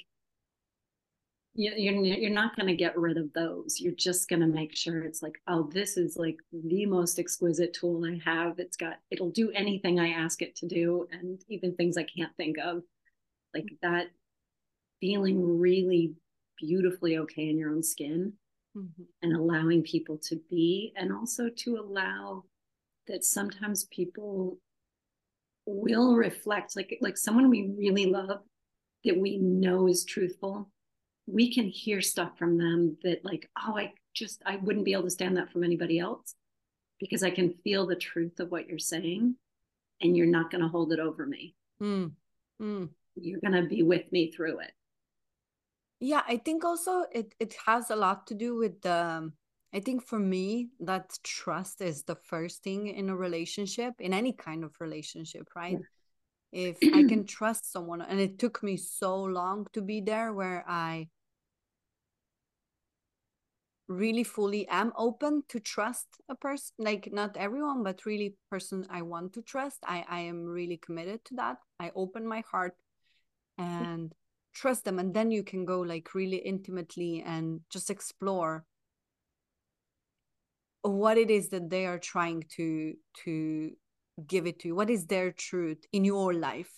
you're 1.54 1.94
you're 1.94 2.30
not 2.30 2.56
going 2.56 2.66
to 2.66 2.74
get 2.76 2.98
rid 2.98 3.16
of 3.16 3.32
those. 3.32 3.80
You're 3.80 3.94
just 3.94 4.28
going 4.28 4.40
to 4.40 4.46
make 4.46 4.74
sure 4.74 5.02
it's 5.02 5.22
like 5.22 5.40
oh 5.46 5.70
this 5.72 5.96
is 5.96 6.16
like 6.16 6.36
the 6.52 6.86
most 6.86 7.18
exquisite 7.18 7.72
tool 7.72 8.04
i 8.04 8.18
have. 8.28 8.58
It's 8.58 8.76
got 8.76 8.94
it'll 9.10 9.30
do 9.30 9.50
anything 9.52 10.00
i 10.00 10.08
ask 10.08 10.42
it 10.42 10.56
to 10.56 10.66
do 10.66 11.06
and 11.12 11.40
even 11.48 11.74
things 11.74 11.96
i 11.96 12.04
can't 12.04 12.36
think 12.36 12.56
of. 12.58 12.82
Like 13.54 13.68
that 13.82 14.08
feeling 15.00 15.58
really 15.60 16.14
beautifully 16.58 17.18
okay 17.18 17.48
in 17.48 17.58
your 17.58 17.70
own 17.70 17.82
skin 17.82 18.32
mm-hmm. 18.76 19.02
and 19.22 19.36
allowing 19.36 19.82
people 19.82 20.18
to 20.18 20.40
be 20.50 20.92
and 20.96 21.12
also 21.12 21.48
to 21.56 21.76
allow 21.76 22.44
that 23.06 23.24
sometimes 23.24 23.84
people 23.84 24.58
will 25.66 26.14
reflect 26.14 26.76
like 26.76 26.96
like 27.00 27.16
someone 27.16 27.48
we 27.48 27.74
really 27.76 28.06
love 28.06 28.40
that 29.04 29.18
we 29.18 29.38
know 29.38 29.88
is 29.88 30.04
truthful 30.04 30.70
we 31.26 31.52
can 31.52 31.68
hear 31.68 32.00
stuff 32.00 32.36
from 32.38 32.58
them 32.58 32.96
that 33.02 33.24
like 33.24 33.48
oh 33.66 33.76
i 33.76 33.92
just 34.12 34.42
i 34.46 34.56
wouldn't 34.56 34.84
be 34.84 34.92
able 34.92 35.04
to 35.04 35.10
stand 35.10 35.36
that 35.36 35.50
from 35.50 35.64
anybody 35.64 35.98
else 35.98 36.34
because 37.00 37.22
i 37.22 37.30
can 37.30 37.54
feel 37.64 37.86
the 37.86 37.96
truth 37.96 38.40
of 38.40 38.50
what 38.50 38.68
you're 38.68 38.78
saying 38.78 39.34
and 40.00 40.16
you're 40.16 40.26
not 40.26 40.50
going 40.50 40.62
to 40.62 40.68
hold 40.68 40.92
it 40.92 41.00
over 41.00 41.26
me 41.26 41.54
mm. 41.82 42.10
Mm. 42.60 42.88
you're 43.16 43.40
going 43.40 43.62
to 43.62 43.68
be 43.68 43.82
with 43.82 44.10
me 44.12 44.30
through 44.30 44.60
it 44.60 44.72
yeah 46.00 46.22
i 46.28 46.36
think 46.36 46.64
also 46.64 47.04
it 47.12 47.34
it 47.40 47.54
has 47.66 47.90
a 47.90 47.96
lot 47.96 48.26
to 48.26 48.34
do 48.34 48.56
with 48.56 48.80
the 48.82 48.92
um, 48.92 49.32
i 49.72 49.80
think 49.80 50.04
for 50.04 50.18
me 50.18 50.68
that 50.80 51.18
trust 51.22 51.80
is 51.80 52.02
the 52.04 52.16
first 52.16 52.62
thing 52.62 52.88
in 52.88 53.08
a 53.08 53.16
relationship 53.16 53.94
in 53.98 54.12
any 54.12 54.32
kind 54.32 54.62
of 54.62 54.72
relationship 54.80 55.48
right 55.56 55.78
yeah. 56.52 56.68
if 56.68 56.76
i 56.94 57.02
can 57.08 57.24
trust 57.24 57.72
someone 57.72 58.02
and 58.02 58.20
it 58.20 58.38
took 58.38 58.62
me 58.62 58.76
so 58.76 59.22
long 59.22 59.66
to 59.72 59.80
be 59.80 60.00
there 60.00 60.32
where 60.32 60.64
i 60.68 61.08
really 63.88 64.24
fully 64.24 64.66
am 64.68 64.92
open 64.96 65.42
to 65.48 65.60
trust 65.60 66.06
a 66.30 66.34
person 66.34 66.72
like 66.78 67.10
not 67.12 67.36
everyone 67.36 67.82
but 67.82 68.06
really 68.06 68.34
person 68.50 68.86
i 68.88 69.02
want 69.02 69.32
to 69.34 69.42
trust. 69.42 69.78
I 69.86 70.04
i 70.08 70.20
am 70.20 70.44
really 70.44 70.78
committed 70.78 71.24
to 71.26 71.34
that. 71.36 71.58
I 71.78 71.90
open 71.94 72.26
my 72.26 72.42
heart 72.50 72.76
and 73.58 74.12
trust 74.54 74.84
them 74.84 74.98
and 74.98 75.12
then 75.12 75.30
you 75.30 75.42
can 75.42 75.64
go 75.64 75.80
like 75.80 76.14
really 76.14 76.36
intimately 76.36 77.22
and 77.26 77.60
just 77.70 77.90
explore 77.90 78.64
what 80.82 81.18
it 81.18 81.30
is 81.30 81.48
that 81.48 81.70
they 81.70 81.86
are 81.86 81.98
trying 81.98 82.44
to 82.56 82.94
to 83.24 83.70
give 84.26 84.46
it 84.46 84.60
to 84.60 84.68
you. 84.68 84.74
What 84.74 84.90
is 84.90 85.06
their 85.06 85.32
truth 85.32 85.84
in 85.92 86.04
your 86.04 86.32
life 86.32 86.70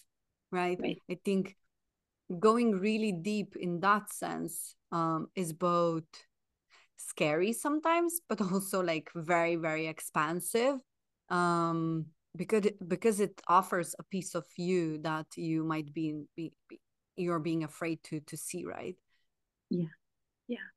right, 0.53 0.79
right. 0.81 1.03
i 1.11 1.19
think 1.25 1.57
going 2.39 2.73
really 2.73 3.13
deep 3.13 3.55
in 3.57 3.81
that 3.81 4.13
sense 4.13 4.75
um, 4.93 5.29
is 5.35 5.53
both 5.53 6.05
scary 6.97 7.53
sometimes 7.53 8.21
but 8.29 8.41
also 8.53 8.83
like 8.83 9.11
very 9.15 9.57
very 9.57 9.87
expansive 9.87 10.81
um 11.29 12.07
because 12.37 12.67
it, 12.67 12.89
because 12.89 13.21
it 13.21 13.41
offers 13.49 13.95
a 13.99 14.03
piece 14.05 14.35
of 14.35 14.45
you 14.59 14.99
that 14.99 15.27
you 15.37 15.65
might 15.65 15.93
be, 15.95 16.25
be, 16.37 16.53
be 16.69 16.81
you're 17.17 17.39
being 17.39 17.65
afraid 17.65 18.03
to 18.05 18.21
to 18.21 18.37
see 18.37 18.65
right 18.65 18.97
yeah 19.71 19.87
yeah 20.49 20.69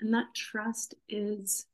and 0.00 0.14
that 0.14 0.26
trust 0.34 0.94
is 1.08 1.66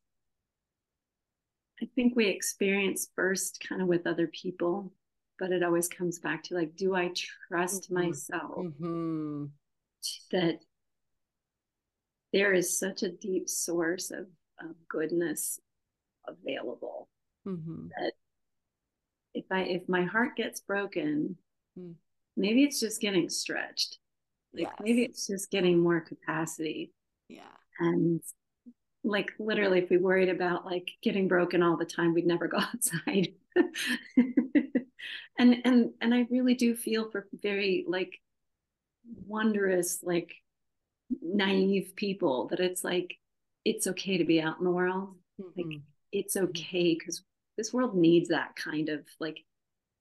i 1.81 1.87
think 1.95 2.15
we 2.15 2.27
experience 2.27 3.09
first 3.15 3.63
kind 3.67 3.81
of 3.81 3.87
with 3.87 4.07
other 4.07 4.27
people 4.27 4.91
but 5.37 5.51
it 5.51 5.61
always 5.61 5.87
comes 5.87 6.17
back 6.17 6.41
to 6.43 6.55
like 6.55 6.75
do 6.75 6.95
i 6.95 7.11
trust 7.47 7.91
mm-hmm. 7.91 8.07
myself 8.07 8.57
mm-hmm. 8.57 9.45
that 10.31 10.59
there 12.33 12.53
is 12.53 12.77
such 12.77 13.03
a 13.03 13.11
deep 13.11 13.49
source 13.49 14.11
of, 14.11 14.27
of 14.61 14.75
goodness 14.89 15.59
available 16.27 17.07
mm-hmm. 17.47 17.87
that 17.97 18.13
if 19.33 19.45
i 19.51 19.61
if 19.61 19.87
my 19.87 20.03
heart 20.03 20.35
gets 20.35 20.59
broken 20.59 21.37
mm. 21.79 21.93
maybe 22.35 22.63
it's 22.63 22.79
just 22.79 22.99
getting 22.99 23.29
stretched 23.29 23.97
like 24.53 24.63
yes. 24.63 24.75
maybe 24.81 25.03
it's 25.03 25.27
just 25.27 25.49
getting 25.51 25.79
more 25.79 26.01
capacity 26.01 26.91
yeah 27.29 27.43
and 27.79 28.21
like 29.03 29.31
literally 29.39 29.79
if 29.79 29.89
we 29.89 29.97
worried 29.97 30.29
about 30.29 30.65
like 30.65 30.89
getting 31.01 31.27
broken 31.27 31.63
all 31.63 31.77
the 31.77 31.85
time 31.85 32.13
we'd 32.13 32.27
never 32.27 32.47
go 32.47 32.57
outside 32.73 33.29
and 35.37 35.55
and 35.63 35.91
and 36.01 36.13
i 36.13 36.25
really 36.29 36.55
do 36.55 36.75
feel 36.75 37.09
for 37.09 37.27
very 37.33 37.85
like 37.87 38.19
wondrous 39.25 39.99
like 40.03 40.33
naive 41.21 41.93
people 41.95 42.47
that 42.47 42.59
it's 42.59 42.83
like 42.83 43.15
it's 43.65 43.87
okay 43.87 44.17
to 44.17 44.25
be 44.25 44.41
out 44.41 44.57
in 44.59 44.65
the 44.65 44.71
world 44.71 45.15
mm-hmm. 45.41 45.69
like 45.69 45.79
it's 46.11 46.35
mm-hmm. 46.35 46.47
okay 46.47 46.95
because 46.97 47.23
this 47.57 47.73
world 47.73 47.95
needs 47.95 48.29
that 48.29 48.55
kind 48.55 48.89
of 48.89 49.01
like 49.19 49.43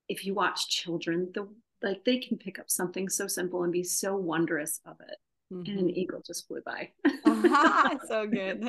if 0.08 0.25
you 0.25 0.34
watch 0.34 0.68
children 0.68 1.30
the 1.34 1.48
like 1.82 2.04
they 2.04 2.18
can 2.18 2.38
pick 2.38 2.58
up 2.58 2.70
something 2.70 3.08
so 3.08 3.26
simple 3.26 3.62
and 3.62 3.72
be 3.72 3.82
so 3.82 4.16
wondrous 4.16 4.81
of 4.87 4.96
it 5.00 5.18
mm-hmm. 5.52 5.70
and 5.70 5.81
an 5.81 5.87
mm-hmm. 5.87 5.98
eagle 5.98 6.22
just 6.26 6.46
flew 6.46 6.61
by 6.64 6.90
so 8.09 8.26
good 8.26 8.68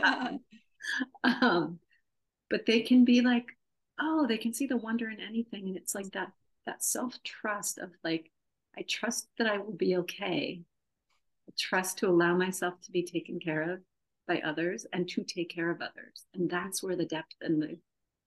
um 1.23 1.79
but 2.49 2.65
they 2.65 2.81
can 2.81 3.05
be 3.05 3.21
like 3.21 3.45
oh 3.99 4.25
they 4.27 4.37
can 4.37 4.53
see 4.53 4.67
the 4.67 4.77
wonder 4.77 5.09
in 5.09 5.19
anything 5.19 5.67
and 5.67 5.77
it's 5.77 5.95
like 5.95 6.11
that 6.11 6.31
that 6.65 6.83
self 6.83 7.21
trust 7.23 7.77
of 7.77 7.91
like 8.03 8.31
i 8.77 8.83
trust 8.87 9.27
that 9.37 9.47
i 9.47 9.57
will 9.57 9.73
be 9.73 9.97
okay 9.97 10.61
trust 11.57 11.97
to 11.99 12.09
allow 12.09 12.35
myself 12.35 12.79
to 12.81 12.91
be 12.91 13.03
taken 13.03 13.39
care 13.39 13.73
of 13.73 13.79
by 14.27 14.41
others 14.41 14.85
and 14.93 15.07
to 15.09 15.23
take 15.23 15.49
care 15.49 15.69
of 15.69 15.81
others. 15.81 16.25
And 16.33 16.49
that's 16.49 16.83
where 16.83 16.95
the 16.95 17.05
depth 17.05 17.35
and 17.41 17.61
the, 17.61 17.77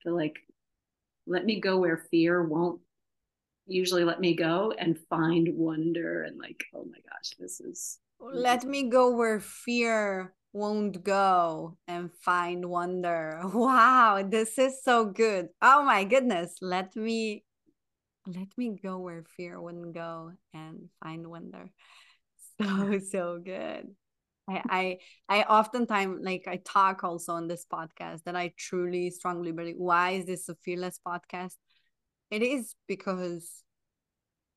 the 0.03 0.11
like, 0.11 0.39
let 1.27 1.45
me 1.45 1.59
go 1.59 1.77
where 1.77 1.97
fear 1.97 2.43
won't 2.43 2.81
usually 3.67 4.03
let 4.03 4.19
me 4.19 4.35
go 4.35 4.73
and 4.77 4.97
find 5.09 5.47
wonder 5.55 6.23
and 6.23 6.37
like, 6.39 6.63
oh 6.73 6.85
my 6.85 6.97
gosh, 7.09 7.31
this 7.39 7.59
is. 7.59 7.99
Let 8.19 8.63
me 8.63 8.89
go 8.89 9.15
where 9.15 9.39
fear 9.39 10.33
won't 10.53 11.03
go 11.03 11.77
and 11.87 12.11
find 12.13 12.65
wonder. 12.65 13.41
Wow, 13.53 14.25
this 14.27 14.57
is 14.57 14.83
so 14.83 15.05
good. 15.05 15.49
Oh 15.61 15.83
my 15.83 16.03
goodness. 16.03 16.57
Let 16.61 16.95
me 16.95 17.43
let 18.27 18.49
me 18.55 18.77
go 18.81 18.99
where 18.99 19.23
fear 19.35 19.59
wouldn't 19.59 19.95
go 19.95 20.33
and 20.53 20.89
find 21.01 21.27
wonder 21.27 21.71
so 22.61 22.99
so 22.99 23.41
good 23.43 23.87
I, 24.51 24.97
I 25.29 25.41
I 25.41 25.43
oftentimes 25.43 26.19
like 26.23 26.43
I 26.47 26.57
talk 26.57 27.03
also 27.03 27.33
on 27.33 27.47
this 27.47 27.65
podcast 27.71 28.23
that 28.23 28.35
I 28.35 28.53
truly 28.57 29.09
strongly 29.09 29.51
believe 29.51 29.75
why 29.77 30.11
is 30.11 30.25
this 30.25 30.49
a 30.49 30.55
fearless 30.55 30.99
podcast? 31.05 31.55
It 32.29 32.41
is 32.41 32.75
because 32.87 33.63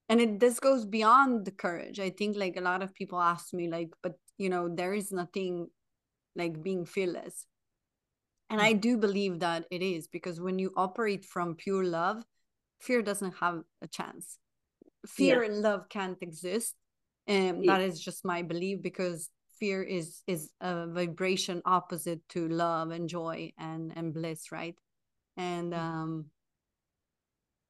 and 0.09 0.21
it 0.21 0.41
this 0.41 0.61
goes 0.61 0.85
beyond 0.85 1.45
the 1.45 1.51
courage. 1.51 2.01
I 2.01 2.11
think 2.11 2.37
like 2.37 2.57
a 2.57 2.63
lot 2.63 2.83
of 2.83 2.95
people 2.95 3.21
ask 3.21 3.53
me 3.53 3.69
like, 3.69 3.91
but 4.03 4.15
you 4.39 4.49
know, 4.49 4.69
there 4.69 4.95
is 4.95 5.13
nothing 5.13 5.69
like 6.37 6.63
being 6.63 6.85
fearless. 6.85 7.47
And 8.51 8.61
I 8.61 8.73
do 8.73 8.99
believe 8.99 9.41
that 9.41 9.65
it 9.71 9.83
is 9.83 10.07
because 10.07 10.41
when 10.41 10.59
you 10.59 10.73
operate 10.77 11.25
from 11.25 11.57
pure 11.57 11.85
love, 11.85 12.23
fear 12.79 13.03
doesn't 13.03 13.35
have 13.41 13.63
a 13.83 13.89
chance. 13.89 14.39
Fear 15.07 15.43
yeah. 15.43 15.51
and 15.51 15.63
love 15.63 15.89
can't 15.89 16.19
exist 16.21 16.75
and 17.27 17.65
yeah. 17.65 17.73
that 17.73 17.83
is 17.83 18.01
just 18.01 18.25
my 18.25 18.43
belief 18.43 18.83
because 18.83 19.31
fear 19.59 19.83
is 19.83 20.23
is 20.27 20.51
a 20.61 20.87
vibration 20.87 21.63
opposite 21.65 22.21
to 22.29 22.49
love 22.49 22.91
and 22.91 23.09
joy 23.09 23.53
and 23.59 23.93
and 23.97 24.13
bliss 24.13 24.53
right? 24.53 24.77
And 25.37 25.73
mm. 25.73 25.79
um 25.79 26.27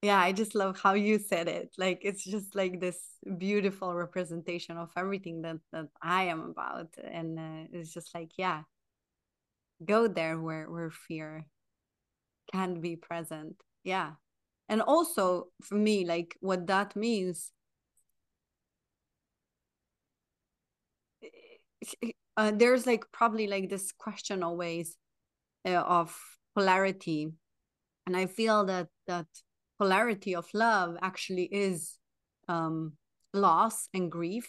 yeah 0.02 0.20
i 0.20 0.32
just 0.32 0.54
love 0.54 0.78
how 0.78 0.94
you 0.94 1.18
said 1.18 1.48
it. 1.48 1.74
Like 1.78 2.00
it's 2.02 2.24
just 2.24 2.54
like 2.54 2.80
this 2.80 2.98
beautiful 3.38 3.94
representation 3.94 4.76
of 4.76 4.90
everything 4.96 5.42
that 5.42 5.58
that 5.72 5.88
i 6.02 6.24
am 6.24 6.40
about. 6.40 6.88
And 7.02 7.38
uh, 7.38 7.68
it's 7.72 7.92
just 7.92 8.14
like 8.14 8.32
yeah 8.36 8.62
go 9.84 10.08
there 10.08 10.38
where 10.38 10.70
where 10.70 10.90
fear 10.90 11.46
can 12.52 12.80
be 12.80 12.96
present. 12.96 13.56
Yeah. 13.82 14.12
And 14.68 14.80
also 14.80 15.48
for 15.62 15.74
me 15.74 16.06
like 16.06 16.36
what 16.40 16.66
that 16.66 16.96
means 16.96 17.52
uh, 22.37 22.53
there's 22.55 22.87
like 22.87 23.05
probably 23.12 23.47
like 23.47 23.68
this 23.68 23.92
question 23.92 24.42
always 24.42 24.97
uh, 25.66 25.70
of 25.75 26.16
polarity. 26.55 27.33
And 28.07 28.16
i 28.16 28.27
feel 28.27 28.66
that 28.66 28.88
that 29.07 29.27
polarity 29.79 30.35
of 30.35 30.47
love 30.55 30.97
actually 31.03 31.44
is 31.44 31.99
um 32.49 32.92
loss 33.33 33.88
and 33.94 34.11
grief. 34.11 34.49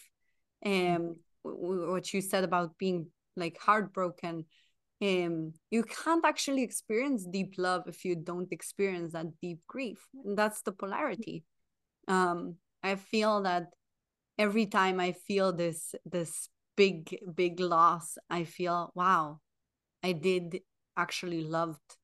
And 0.62 0.96
um, 0.98 1.16
what 1.44 2.14
you 2.14 2.22
said 2.22 2.44
about 2.44 2.78
being 2.78 3.08
like 3.38 3.58
heartbroken 3.60 4.46
um 5.02 5.54
you 5.72 5.84
can't 5.84 6.26
actually 6.26 6.64
experience 6.64 7.26
deep 7.26 7.56
love 7.58 7.84
if 7.88 8.06
you 8.06 8.16
don't 8.16 8.52
experience 8.52 9.14
that 9.14 9.28
deep 9.42 9.60
grief. 9.68 10.08
And 10.24 10.38
that's 10.38 10.62
the 10.62 10.72
polarity. 10.72 11.44
Um 12.08 12.56
i 12.84 12.96
feel 12.96 13.42
that 13.42 13.68
every 14.38 14.66
time 14.66 15.00
i 15.00 15.12
feel 15.12 15.52
this 15.54 15.96
this 16.06 16.50
big 16.76 17.18
big 17.34 17.60
loss 17.60 18.18
i 18.30 18.44
feel 18.44 18.92
wow 18.96 19.40
i 20.04 20.12
did 20.12 20.60
actually 20.98 21.44
loved 21.44 21.98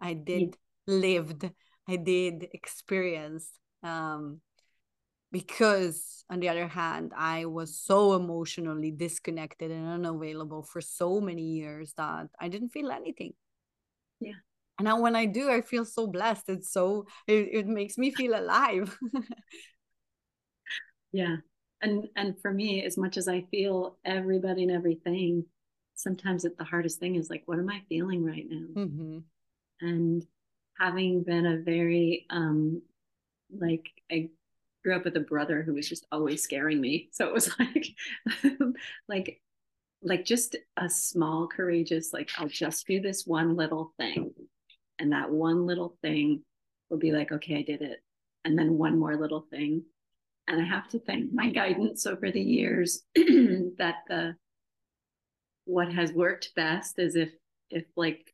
i 0.00 0.12
did 0.12 0.56
yeah. 0.86 0.94
lived 0.94 1.50
i 1.88 1.96
did 1.96 2.48
experience 2.52 3.50
um 3.82 4.40
because 5.30 6.24
on 6.30 6.40
the 6.40 6.48
other 6.48 6.66
hand 6.66 7.12
i 7.16 7.44
was 7.44 7.78
so 7.78 8.14
emotionally 8.14 8.90
disconnected 8.90 9.70
and 9.70 9.86
unavailable 9.86 10.62
for 10.62 10.80
so 10.80 11.20
many 11.20 11.42
years 11.42 11.92
that 11.96 12.28
i 12.40 12.48
didn't 12.48 12.70
feel 12.70 12.90
anything. 12.90 13.32
Yeah. 14.20 14.40
And 14.78 14.86
now 14.86 15.00
when 15.00 15.16
i 15.16 15.26
do 15.26 15.50
i 15.50 15.60
feel 15.60 15.84
so 15.84 16.06
blessed. 16.06 16.48
It's 16.48 16.72
so 16.72 17.06
it, 17.26 17.48
it 17.52 17.66
makes 17.66 17.98
me 17.98 18.10
feel 18.10 18.38
alive. 18.38 18.96
Yeah 21.10 21.38
and 21.82 22.08
and 22.16 22.40
for 22.40 22.52
me 22.52 22.84
as 22.84 22.96
much 22.96 23.16
as 23.16 23.28
i 23.28 23.40
feel 23.50 23.96
everybody 24.04 24.62
and 24.62 24.72
everything 24.72 25.44
sometimes 25.94 26.44
it, 26.44 26.56
the 26.58 26.64
hardest 26.64 26.98
thing 26.98 27.16
is 27.16 27.30
like 27.30 27.42
what 27.46 27.58
am 27.58 27.68
i 27.68 27.80
feeling 27.88 28.24
right 28.24 28.46
now 28.48 28.82
mm-hmm. 28.82 29.18
and 29.80 30.26
having 30.78 31.22
been 31.22 31.46
a 31.46 31.58
very 31.58 32.26
um 32.30 32.80
like 33.50 33.90
i 34.10 34.28
grew 34.88 34.96
up 34.96 35.04
with 35.04 35.16
a 35.16 35.20
brother 35.20 35.62
who 35.62 35.74
was 35.74 35.88
just 35.88 36.06
always 36.10 36.42
scaring 36.42 36.80
me. 36.80 37.08
So 37.12 37.26
it 37.26 37.34
was 37.34 37.50
like, 37.58 37.86
like, 39.08 39.40
like 40.02 40.24
just 40.24 40.56
a 40.76 40.88
small, 40.88 41.46
courageous, 41.46 42.12
like, 42.12 42.30
I'll 42.38 42.48
just 42.48 42.86
do 42.86 43.00
this 43.00 43.26
one 43.26 43.56
little 43.56 43.92
thing. 43.98 44.32
And 44.98 45.12
that 45.12 45.30
one 45.30 45.66
little 45.66 45.96
thing 46.02 46.42
will 46.90 46.98
be 46.98 47.12
like, 47.12 47.32
okay, 47.32 47.56
I 47.58 47.62
did 47.62 47.82
it. 47.82 48.02
And 48.44 48.58
then 48.58 48.78
one 48.78 48.98
more 48.98 49.16
little 49.16 49.44
thing. 49.50 49.82
And 50.48 50.60
I 50.60 50.64
have 50.64 50.88
to 50.88 50.98
thank 50.98 51.32
my 51.32 51.50
guidance 51.50 52.06
over 52.06 52.30
the 52.30 52.40
years 52.40 53.02
that 53.14 53.96
the 54.08 54.34
what 55.66 55.92
has 55.92 56.10
worked 56.12 56.54
best 56.56 56.98
is 56.98 57.14
if 57.14 57.30
if 57.70 57.84
like 57.94 58.32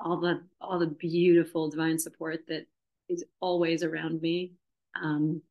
all 0.00 0.18
the 0.18 0.42
all 0.60 0.78
the 0.78 0.86
beautiful 0.86 1.68
divine 1.68 1.98
support 1.98 2.46
that 2.48 2.66
is 3.08 3.24
always 3.40 3.82
around 3.82 4.22
me 4.22 4.52
um, 5.00 5.42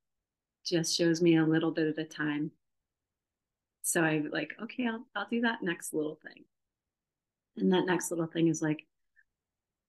just 0.66 0.98
shows 0.98 1.22
me 1.22 1.38
a 1.38 1.46
little 1.46 1.72
bit 1.72 1.88
at 1.88 2.04
a 2.04 2.06
time. 2.06 2.52
So 3.84 4.02
I'm 4.02 4.30
like, 4.32 4.54
okay, 4.64 4.88
I'll 4.88 5.06
I'll 5.16 5.28
do 5.30 5.42
that 5.42 5.62
next 5.62 5.94
little 5.94 6.20
thing. 6.24 6.44
And 7.58 7.72
that 7.74 7.86
next 7.86 8.10
little 8.10 8.28
thing 8.28 8.48
is 8.48 8.62
like, 8.62 8.86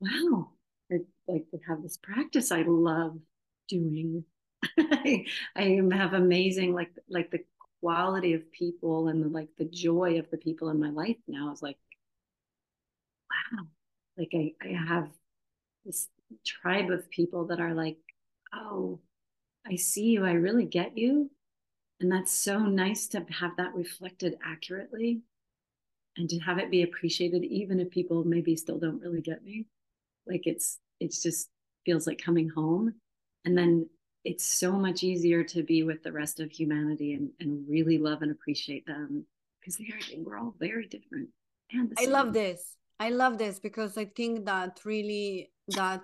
wow, 0.00 0.50
I 0.90 0.98
like 1.28 1.48
to 1.50 1.58
have 1.66 1.82
this 1.82 1.96
practice 1.96 2.52
I 2.52 2.62
love 2.62 3.18
doing. 3.68 4.24
I, 4.79 5.27
I 5.57 5.81
have 5.92 6.12
amazing 6.14 6.72
like 6.72 6.90
like 7.09 7.31
the 7.31 7.40
quality 7.81 8.35
of 8.35 8.51
people 8.53 9.09
and 9.09 9.22
the, 9.25 9.29
like 9.29 9.48
the 9.59 9.64
joy 9.64 10.18
of 10.18 10.31
the 10.31 10.37
people 10.37 10.68
in 10.68 10.79
my 10.79 10.90
life 10.90 11.16
now 11.27 11.53
is 11.53 11.62
like, 11.62 11.79
wow, 13.31 13.64
like 14.16 14.31
I, 14.35 14.53
I 14.62 14.72
have 14.87 15.09
this 15.85 16.09
tribe 16.46 16.90
of 16.90 17.11
people 17.11 17.46
that 17.46 17.61
are 17.61 17.75
like, 17.75 17.98
oh, 18.55 19.01
I 19.66 19.77
see 19.77 20.11
you. 20.11 20.25
I 20.25 20.33
really 20.33 20.66
get 20.66 20.98
you. 20.98 21.31
And 22.01 22.11
that's 22.12 22.33
so 22.33 22.61
nice 22.61 23.09
to 23.09 23.25
have 23.40 23.57
that 23.59 23.75
reflected 23.75 24.37
accurately 24.44 25.22
and 26.16 26.29
to 26.31 26.38
have 26.40 26.59
it 26.59 26.70
be 26.70 26.83
appreciated, 26.83 27.44
even 27.44 27.81
if 27.81 27.90
people 27.90 28.25
maybe 28.25 28.57
still 28.57 28.79
don't 28.79 29.01
really 29.03 29.20
get 29.22 29.44
me. 29.44 29.66
Like 30.27 30.42
it's, 30.46 30.79
it's 31.01 31.22
just 31.22 31.48
feels 31.87 32.07
like 32.07 32.18
coming 32.20 32.48
home. 32.51 32.94
And 33.44 33.57
then 33.57 33.88
it's 34.24 34.44
so 34.44 34.72
much 34.72 35.02
easier 35.02 35.42
to 35.44 35.62
be 35.62 35.82
with 35.82 36.02
the 36.02 36.12
rest 36.12 36.40
of 36.40 36.50
humanity 36.50 37.14
and, 37.14 37.30
and 37.40 37.68
really 37.68 37.98
love 37.98 38.22
and 38.22 38.30
appreciate 38.30 38.87
them 38.87 39.24
because 39.61 39.76
they 39.76 39.87
are, 39.87 40.22
we're 40.22 40.38
all 40.38 40.54
very 40.58 40.87
different. 40.87 41.28
And 41.72 41.92
I 41.98 42.06
love 42.06 42.32
this. 42.32 42.76
I 43.00 43.11
love 43.11 43.38
this 43.38 43.58
because 43.58 43.98
I 43.98 44.04
think 44.04 44.46
that 44.46 44.80
really 44.85 45.50
that 45.68 46.02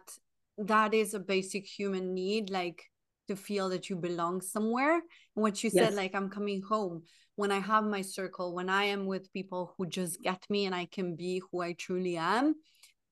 that 0.59 0.95
is 0.95 1.15
a 1.15 1.21
basic 1.21 1.67
human 1.67 2.15
need. 2.15 2.51
Like 2.51 2.83
to 3.29 3.37
feel 3.37 3.69
that 3.69 3.89
you 3.89 3.97
belong 3.97 4.41
somewhere 4.41 4.95
and 4.95 5.03
what 5.35 5.63
you 5.63 5.71
yes. 5.73 5.85
said 5.85 5.95
like 5.95 6.15
i'm 6.15 6.29
coming 6.29 6.61
home 6.63 7.03
when 7.37 7.53
i 7.53 7.59
have 7.59 7.85
my 7.85 8.01
circle 8.03 8.55
when 8.55 8.69
i 8.69 8.85
am 8.85 9.07
with 9.07 9.33
people 9.33 9.75
who 9.77 9.87
just 9.87 10.21
get 10.23 10.43
me 10.51 10.67
and 10.67 10.75
i 10.75 10.87
can 10.87 11.15
be 11.15 11.41
who 11.51 11.61
i 11.61 11.73
truly 11.75 12.17
am 12.17 12.55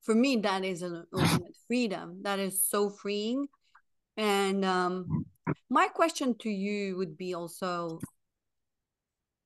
for 0.02 0.14
me 0.14 0.36
that 0.36 0.64
is 0.64 0.82
an 0.82 1.04
ultimate 1.12 1.56
freedom 1.68 2.18
that 2.22 2.38
is 2.38 2.64
so 2.64 2.90
freeing 2.90 3.46
and 4.16 4.64
um, 4.64 5.26
my 5.68 5.88
question 5.88 6.34
to 6.38 6.50
you 6.50 6.96
would 6.96 7.16
be 7.16 7.34
also 7.34 7.98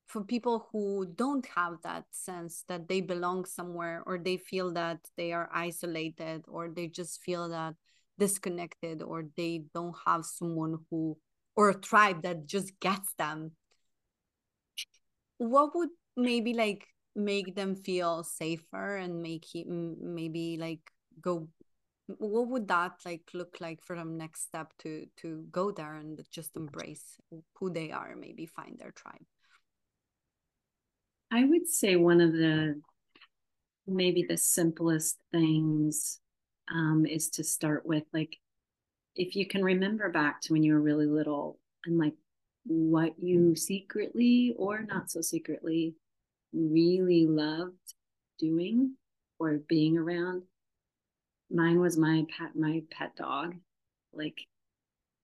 for 0.07 0.25
people 0.25 0.69
who 0.73 1.07
don't 1.15 1.47
have 1.55 1.79
that 1.83 2.05
sense 2.11 2.65
that 2.69 2.89
they 2.89 3.01
belong 3.01 3.45
somewhere 3.45 4.03
or 4.07 4.19
they 4.19 4.37
feel 4.37 4.73
that 4.73 4.99
they 5.17 5.33
are 5.33 5.49
isolated 5.55 6.45
or 6.49 6.69
they 6.69 6.89
just 6.89 7.23
feel 7.23 7.49
that 7.49 7.75
disconnected 8.19 9.03
or 9.03 9.25
they 9.37 9.63
don't 9.73 9.95
have 10.05 10.25
someone 10.25 10.77
who 10.91 11.17
or 11.57 11.71
a 11.71 11.81
tribe 11.81 12.23
that 12.23 12.47
just 12.47 12.79
gets 12.81 13.15
them 13.15 13.53
what 15.39 15.75
would 15.75 15.89
maybe 16.17 16.55
like 16.55 16.87
make 17.17 17.55
them 17.55 17.75
feel 17.75 18.23
safer 18.23 18.97
and 18.97 19.23
make 19.23 19.47
it 19.55 19.67
maybe 19.67 20.57
like 20.61 20.81
go 21.23 21.49
what 22.18 22.49
would 22.49 22.68
that 22.68 22.92
like 23.05 23.31
look 23.35 23.59
like 23.61 23.83
for 23.83 23.96
them 23.96 24.16
next 24.16 24.42
step 24.42 24.73
to 24.81 25.07
to 25.18 25.44
go 25.51 25.70
there 25.70 25.94
and 25.94 26.20
just 26.31 26.57
embrace 26.57 27.16
who 27.55 27.70
they 27.70 27.90
are 27.90 28.14
maybe 28.16 28.46
find 28.46 28.79
their 28.79 28.92
tribe? 28.92 29.25
I 31.31 31.44
would 31.44 31.68
say 31.68 31.96
one 31.96 32.20
of 32.20 32.33
the 32.33 32.81
maybe 33.87 34.25
the 34.29 34.37
simplest 34.37 35.18
things 35.33 36.20
um, 36.73 37.07
is 37.07 37.29
to 37.31 37.44
start 37.44 37.85
with 37.85 38.05
like 38.12 38.37
if 39.16 39.35
you 39.37 39.46
can 39.46 39.64
remember 39.64 40.09
back 40.09 40.40
to 40.40 40.53
when 40.53 40.62
you 40.62 40.73
were 40.75 40.81
really 40.81 41.07
little 41.07 41.59
and 41.85 41.99
like 41.99 42.14
what 42.64 43.12
you 43.18 43.57
secretly 43.57 44.55
or 44.57 44.83
not 44.83 45.11
so 45.11 45.20
secretly 45.20 45.94
really 46.53 47.27
loved 47.27 47.94
doing 48.38 48.94
or 49.38 49.59
being 49.68 49.96
around 49.96 50.42
mine 51.51 51.81
was 51.81 51.97
my 51.97 52.27
pet 52.37 52.55
my 52.55 52.83
pet 52.91 53.17
dog. 53.17 53.57
Like 54.13 54.41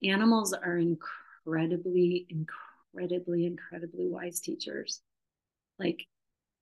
animals 0.03 0.53
are 0.53 0.79
incredibly 0.79 2.27
incredibly 2.29 3.47
incredibly 3.47 4.09
wise 4.09 4.41
teachers. 4.41 5.01
Like 5.79 6.07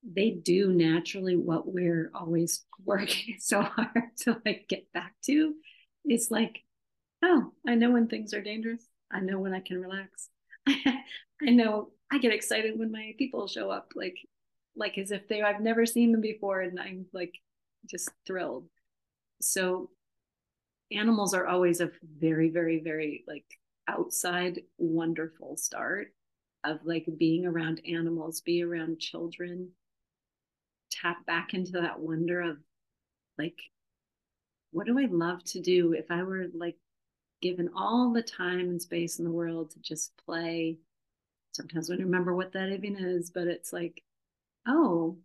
they 0.02 0.30
do 0.30 0.72
naturally 0.72 1.36
what 1.36 1.72
we're 1.72 2.10
always 2.14 2.64
working 2.84 3.36
so 3.38 3.62
hard 3.62 4.04
to 4.20 4.40
like 4.44 4.66
get 4.68 4.92
back 4.92 5.14
to. 5.26 5.54
It's 6.04 6.30
like 6.30 6.62
oh 7.22 7.52
i 7.66 7.74
know 7.74 7.90
when 7.90 8.08
things 8.08 8.34
are 8.34 8.42
dangerous. 8.42 8.86
I 9.10 9.20
know 9.20 9.38
when 9.38 9.54
i 9.54 9.60
can 9.60 9.80
relax. 9.80 10.28
I 10.68 11.50
know 11.50 11.90
i 12.10 12.18
get 12.18 12.32
excited 12.32 12.78
when 12.78 12.92
my 12.92 13.14
people 13.18 13.46
show 13.48 13.70
up 13.70 13.92
like 13.94 14.16
like 14.76 14.98
as 14.98 15.10
if 15.10 15.28
they 15.28 15.42
i've 15.42 15.60
never 15.60 15.86
seen 15.86 16.12
them 16.12 16.20
before 16.20 16.60
and 16.60 16.78
i'm 16.80 17.06
like 17.12 17.34
just 17.88 18.08
thrilled 18.26 18.66
so 19.40 19.90
animals 20.92 21.34
are 21.34 21.46
always 21.46 21.80
a 21.80 21.90
very 22.18 22.50
very 22.50 22.80
very 22.80 23.24
like 23.26 23.44
outside 23.88 24.60
wonderful 24.78 25.56
start 25.56 26.08
of 26.62 26.78
like 26.84 27.06
being 27.18 27.44
around 27.44 27.80
animals 27.88 28.40
be 28.40 28.62
around 28.62 28.98
children 28.98 29.68
tap 30.90 31.24
back 31.26 31.54
into 31.54 31.72
that 31.72 31.98
wonder 31.98 32.40
of 32.40 32.58
like 33.38 33.58
what 34.70 34.86
do 34.86 34.98
i 34.98 35.06
love 35.10 35.42
to 35.44 35.60
do 35.60 35.92
if 35.92 36.10
i 36.10 36.22
were 36.22 36.46
like 36.54 36.76
given 37.44 37.68
all 37.76 38.10
the 38.10 38.22
time 38.22 38.60
and 38.60 38.80
space 38.80 39.18
in 39.18 39.24
the 39.26 39.30
world 39.30 39.70
to 39.70 39.78
just 39.80 40.16
play? 40.24 40.78
Sometimes 41.52 41.90
we 41.90 41.96
don't 41.96 42.06
remember 42.06 42.34
what 42.34 42.52
that 42.54 42.70
even 42.70 42.96
is 42.96 43.30
but 43.30 43.46
it's 43.46 43.72
like 43.72 44.02
oh 44.66 45.18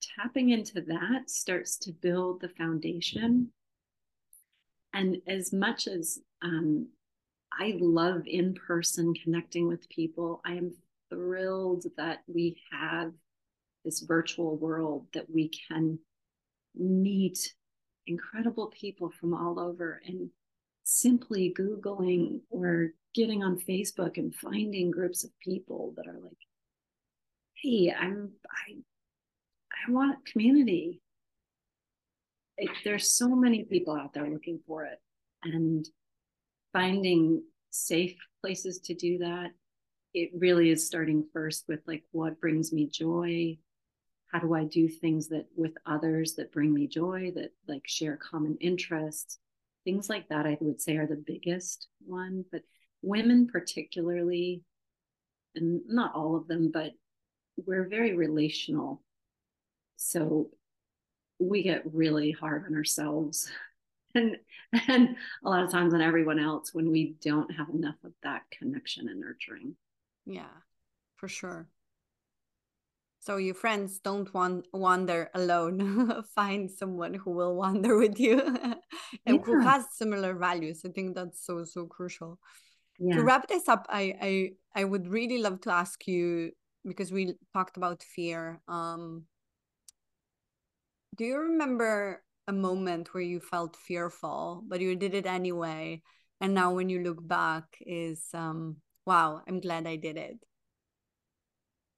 tapping 0.00 0.50
into 0.50 0.80
that 0.82 1.28
starts 1.28 1.76
to 1.78 1.92
build 1.92 2.40
the 2.40 2.48
foundation. 2.50 3.50
And 4.92 5.18
as 5.26 5.52
much 5.52 5.86
as 5.86 6.18
um, 6.42 6.88
i 7.60 7.76
love 7.80 8.22
in 8.26 8.54
person 8.54 9.14
connecting 9.14 9.66
with 9.66 9.88
people 9.88 10.40
i 10.44 10.52
am 10.52 10.70
thrilled 11.08 11.84
that 11.96 12.18
we 12.26 12.60
have 12.70 13.10
this 13.84 14.00
virtual 14.00 14.56
world 14.56 15.06
that 15.14 15.28
we 15.30 15.50
can 15.68 15.98
meet 16.74 17.54
incredible 18.06 18.68
people 18.68 19.10
from 19.20 19.34
all 19.34 19.58
over. 19.60 20.00
And 20.06 20.30
simply 20.84 21.54
googling 21.58 22.40
or 22.48 22.92
getting 23.14 23.42
on 23.42 23.58
facebook 23.58 24.16
and 24.16 24.34
finding 24.34 24.90
groups 24.90 25.22
of 25.22 25.30
people 25.38 25.92
that 25.98 26.06
are 26.06 26.18
like 26.18 26.38
hey 27.62 27.92
i'm 27.92 28.30
i 28.50 28.72
i 29.88 29.92
want 29.92 30.24
community. 30.26 31.00
It, 32.56 32.70
there's 32.84 33.12
so 33.12 33.28
many 33.28 33.64
people 33.64 33.94
out 33.94 34.12
there 34.12 34.28
looking 34.28 34.60
for 34.66 34.84
it 34.84 34.98
and 35.44 35.88
finding 36.72 37.42
safe 37.70 38.16
places 38.42 38.80
to 38.80 38.94
do 38.94 39.18
that 39.18 39.50
it 40.14 40.30
really 40.34 40.70
is 40.70 40.86
starting 40.86 41.24
first 41.32 41.64
with 41.68 41.80
like 41.86 42.02
what 42.12 42.40
brings 42.40 42.72
me 42.72 42.88
joy? 42.88 43.56
How 44.32 44.40
do 44.40 44.54
i 44.54 44.64
do 44.64 44.88
things 44.88 45.28
that 45.28 45.46
with 45.56 45.72
others 45.86 46.34
that 46.34 46.52
bring 46.52 46.72
me 46.72 46.86
joy 46.86 47.32
that 47.36 47.50
like 47.66 47.86
share 47.86 48.16
common 48.16 48.56
interests? 48.60 49.38
Things 49.84 50.08
like 50.08 50.28
that 50.28 50.46
i 50.46 50.56
would 50.60 50.80
say 50.80 50.96
are 50.96 51.06
the 51.06 51.22
biggest 51.26 51.88
one 52.04 52.44
but 52.50 52.62
women 53.00 53.46
particularly 53.46 54.62
and 55.54 55.80
not 55.86 56.14
all 56.14 56.36
of 56.36 56.48
them 56.48 56.70
but 56.72 56.92
we're 57.64 57.88
very 57.88 58.14
relational 58.14 59.02
so 59.98 60.48
we 61.38 61.62
get 61.62 61.82
really 61.92 62.30
hard 62.32 62.64
on 62.66 62.74
ourselves 62.74 63.50
and 64.14 64.36
and 64.88 65.16
a 65.44 65.48
lot 65.48 65.62
of 65.62 65.70
times 65.70 65.92
on 65.92 66.00
everyone 66.00 66.38
else 66.38 66.72
when 66.72 66.90
we 66.90 67.14
don't 67.20 67.54
have 67.54 67.68
enough 67.68 67.96
of 68.04 68.12
that 68.22 68.42
connection 68.50 69.08
and 69.08 69.20
nurturing 69.20 69.74
yeah 70.24 70.56
for 71.16 71.28
sure 71.28 71.68
so 73.20 73.36
your 73.36 73.54
friends 73.54 73.98
don't 73.98 74.32
want 74.32 74.66
wander 74.72 75.28
alone. 75.34 76.22
Find 76.34 76.70
someone 76.70 77.12
who 77.12 77.32
will 77.32 77.56
wander 77.56 77.98
with 77.98 78.18
you 78.18 78.40
and 79.26 79.36
yeah. 79.36 79.42
who 79.44 79.60
has 79.60 79.84
similar 79.92 80.34
values. 80.34 80.82
I 80.86 80.88
think 80.90 81.14
that's 81.14 81.44
so 81.44 81.64
so 81.64 81.84
crucial. 81.84 82.38
yeah. 82.98 83.16
to 83.16 83.22
wrap 83.22 83.46
this 83.46 83.68
up, 83.68 83.86
I, 83.90 84.14
I 84.22 84.50
I 84.80 84.84
would 84.84 85.08
really 85.08 85.38
love 85.38 85.60
to 85.62 85.70
ask 85.72 86.06
you 86.06 86.52
because 86.86 87.12
we 87.12 87.34
talked 87.52 87.76
about 87.76 88.02
fear. 88.02 88.60
Um, 88.66 89.24
do 91.18 91.24
you 91.24 91.38
remember 91.38 92.22
a 92.46 92.52
moment 92.52 93.12
where 93.12 93.22
you 93.22 93.40
felt 93.40 93.76
fearful, 93.76 94.62
but 94.66 94.80
you 94.80 94.96
did 94.96 95.14
it 95.14 95.26
anyway? 95.26 96.02
And 96.40 96.54
now, 96.54 96.72
when 96.72 96.88
you 96.88 97.02
look 97.02 97.26
back, 97.26 97.64
is 97.80 98.22
um, 98.34 98.76
wow, 99.06 99.42
I'm 99.46 99.60
glad 99.60 99.86
I 99.86 99.96
did 99.96 100.16
it. 100.16 100.38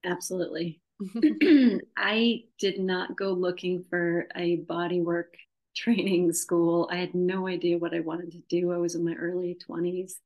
Absolutely. 0.04 0.80
I 1.96 2.44
did 2.58 2.80
not 2.80 3.16
go 3.16 3.32
looking 3.32 3.84
for 3.90 4.26
a 4.36 4.58
bodywork 4.58 5.34
training 5.76 6.32
school. 6.32 6.88
I 6.90 6.96
had 6.96 7.14
no 7.14 7.46
idea 7.46 7.78
what 7.78 7.94
I 7.94 8.00
wanted 8.00 8.32
to 8.32 8.42
do. 8.48 8.72
I 8.72 8.78
was 8.78 8.94
in 8.94 9.04
my 9.04 9.14
early 9.14 9.54
20s. 9.54 10.18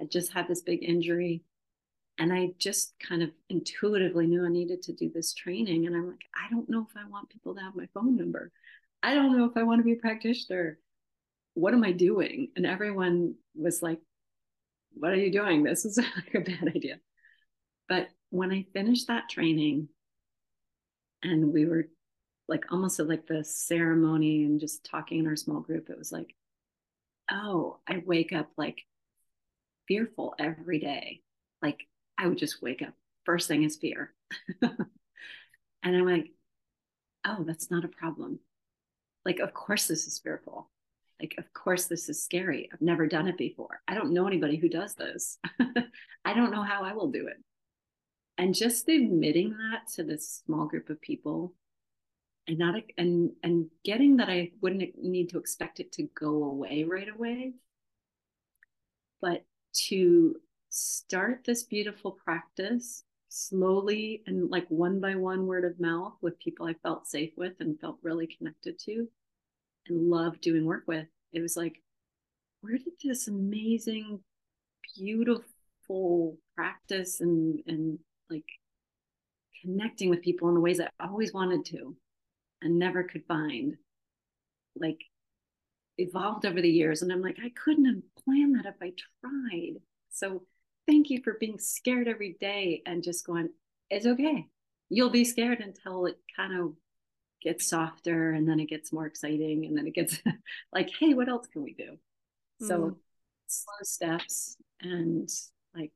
I 0.00 0.04
just 0.04 0.32
had 0.32 0.48
this 0.48 0.62
big 0.62 0.82
injury. 0.82 1.42
And 2.18 2.32
I 2.32 2.50
just 2.58 2.94
kind 2.98 3.22
of 3.22 3.30
intuitively 3.48 4.26
knew 4.26 4.44
I 4.44 4.48
needed 4.48 4.82
to 4.82 4.92
do 4.92 5.10
this 5.14 5.32
training. 5.32 5.86
And 5.86 5.94
I'm 5.94 6.08
like, 6.08 6.24
I 6.34 6.50
don't 6.50 6.68
know 6.68 6.86
if 6.88 6.96
I 6.96 7.08
want 7.08 7.28
people 7.28 7.54
to 7.54 7.60
have 7.60 7.76
my 7.76 7.86
phone 7.94 8.16
number. 8.16 8.50
I 9.02 9.14
don't 9.14 9.36
know 9.36 9.44
if 9.44 9.56
I 9.56 9.62
want 9.62 9.78
to 9.78 9.84
be 9.84 9.92
a 9.92 9.96
practitioner. 9.96 10.78
What 11.54 11.74
am 11.74 11.84
I 11.84 11.92
doing? 11.92 12.48
And 12.56 12.66
everyone 12.66 13.34
was 13.54 13.82
like, 13.82 14.00
What 14.94 15.12
are 15.12 15.16
you 15.16 15.30
doing? 15.30 15.62
This 15.62 15.84
is 15.84 15.98
like 16.16 16.34
a 16.34 16.40
bad 16.40 16.74
idea. 16.74 16.98
But 17.88 18.08
when 18.30 18.52
I 18.52 18.66
finished 18.72 19.06
that 19.06 19.28
training 19.28 19.88
and 21.22 21.52
we 21.52 21.66
were 21.66 21.88
like 22.48 22.64
almost 22.72 22.98
at 22.98 23.08
like 23.08 23.26
the 23.26 23.44
ceremony 23.44 24.44
and 24.44 24.60
just 24.60 24.84
talking 24.84 25.20
in 25.20 25.26
our 25.26 25.36
small 25.36 25.60
group, 25.60 25.88
it 25.90 25.98
was 25.98 26.10
like, 26.10 26.34
oh, 27.30 27.78
I 27.86 28.02
wake 28.04 28.32
up 28.32 28.50
like 28.56 28.82
fearful 29.86 30.34
every 30.38 30.78
day. 30.78 31.20
Like 31.62 31.86
I 32.18 32.26
would 32.26 32.38
just 32.38 32.62
wake 32.62 32.82
up. 32.82 32.94
First 33.24 33.48
thing 33.48 33.62
is 33.62 33.76
fear. 33.76 34.12
and 34.62 34.76
I'm 35.82 36.06
like, 36.06 36.32
oh, 37.24 37.44
that's 37.44 37.70
not 37.70 37.84
a 37.84 37.88
problem. 37.88 38.40
Like, 39.24 39.38
of 39.38 39.54
course, 39.54 39.86
this 39.86 40.06
is 40.06 40.18
fearful. 40.18 40.70
Like, 41.20 41.34
of 41.38 41.52
course, 41.52 41.86
this 41.86 42.08
is 42.08 42.22
scary. 42.22 42.68
I've 42.72 42.80
never 42.80 43.06
done 43.06 43.28
it 43.28 43.36
before. 43.36 43.80
I 43.88 43.94
don't 43.94 44.12
know 44.12 44.26
anybody 44.26 44.56
who 44.56 44.68
does 44.68 44.94
this. 44.94 45.38
I 46.24 46.34
don't 46.34 46.52
know 46.52 46.62
how 46.62 46.82
I 46.82 46.92
will 46.92 47.10
do 47.10 47.26
it. 47.26 47.36
And 48.36 48.54
just 48.54 48.88
admitting 48.88 49.56
that 49.58 49.92
to 49.94 50.04
this 50.04 50.42
small 50.46 50.66
group 50.66 50.90
of 50.90 51.00
people 51.00 51.54
and 52.46 52.58
not 52.58 52.76
and 52.96 53.32
and 53.42 53.66
getting 53.84 54.16
that 54.16 54.28
I 54.30 54.52
wouldn't 54.62 54.96
need 54.96 55.30
to 55.30 55.38
expect 55.38 55.80
it 55.80 55.92
to 55.92 56.04
go 56.18 56.44
away 56.44 56.84
right 56.84 57.08
away, 57.08 57.54
but 59.20 59.44
to 59.88 60.36
start 60.68 61.44
this 61.44 61.62
beautiful 61.62 62.12
practice 62.12 63.04
slowly 63.28 64.22
and 64.26 64.50
like 64.50 64.66
one 64.68 65.00
by 65.00 65.14
one 65.14 65.46
word 65.46 65.64
of 65.64 65.78
mouth 65.80 66.14
with 66.20 66.38
people 66.38 66.66
I 66.66 66.74
felt 66.82 67.06
safe 67.06 67.32
with 67.36 67.54
and 67.60 67.78
felt 67.80 67.98
really 68.02 68.26
connected 68.26 68.78
to 68.80 69.08
and 69.88 70.10
loved 70.10 70.40
doing 70.40 70.64
work 70.64 70.84
with. 70.86 71.06
It 71.32 71.40
was 71.40 71.56
like, 71.56 71.82
where 72.60 72.78
did 72.78 72.94
this 73.02 73.28
amazing, 73.28 74.20
beautiful 74.96 76.36
practice 76.56 77.20
and 77.20 77.60
and 77.66 77.98
like 78.30 78.44
connecting 79.62 80.10
with 80.10 80.22
people 80.22 80.48
in 80.48 80.54
the 80.54 80.60
ways 80.60 80.80
I 80.80 80.88
always 81.00 81.32
wanted 81.32 81.64
to 81.66 81.96
and 82.62 82.78
never 82.78 83.02
could 83.04 83.24
find 83.26 83.76
like 84.76 85.00
evolved 85.98 86.46
over 86.46 86.60
the 86.60 86.70
years 86.70 87.02
and 87.02 87.12
i'm 87.12 87.20
like 87.20 87.38
i 87.44 87.50
couldn't 87.50 87.84
have 87.86 88.24
planned 88.24 88.54
that 88.56 88.66
if 88.66 88.76
i 88.80 88.92
tried 89.20 89.80
so 90.10 90.42
thank 90.88 91.10
you 91.10 91.22
for 91.22 91.34
being 91.38 91.58
scared 91.58 92.08
every 92.08 92.36
day 92.40 92.82
and 92.86 93.02
just 93.02 93.26
going 93.26 93.50
it's 93.90 94.06
okay. 94.06 94.46
You'll 94.90 95.10
be 95.10 95.24
scared 95.24 95.60
until 95.60 96.06
it 96.06 96.18
kind 96.34 96.58
of 96.58 96.72
gets 97.42 97.68
softer 97.68 98.32
and 98.32 98.48
then 98.48 98.58
it 98.58 98.68
gets 98.68 98.92
more 98.92 99.06
exciting 99.06 99.64
and 99.66 99.76
then 99.76 99.86
it 99.86 99.94
gets 99.94 100.20
like 100.72 100.90
hey 100.98 101.14
what 101.14 101.28
else 101.28 101.46
can 101.46 101.62
we 101.62 101.74
do? 101.74 101.98
Mm. 102.62 102.66
so 102.66 102.96
slow 103.46 103.82
steps 103.82 104.56
and 104.80 105.28
like 105.74 105.92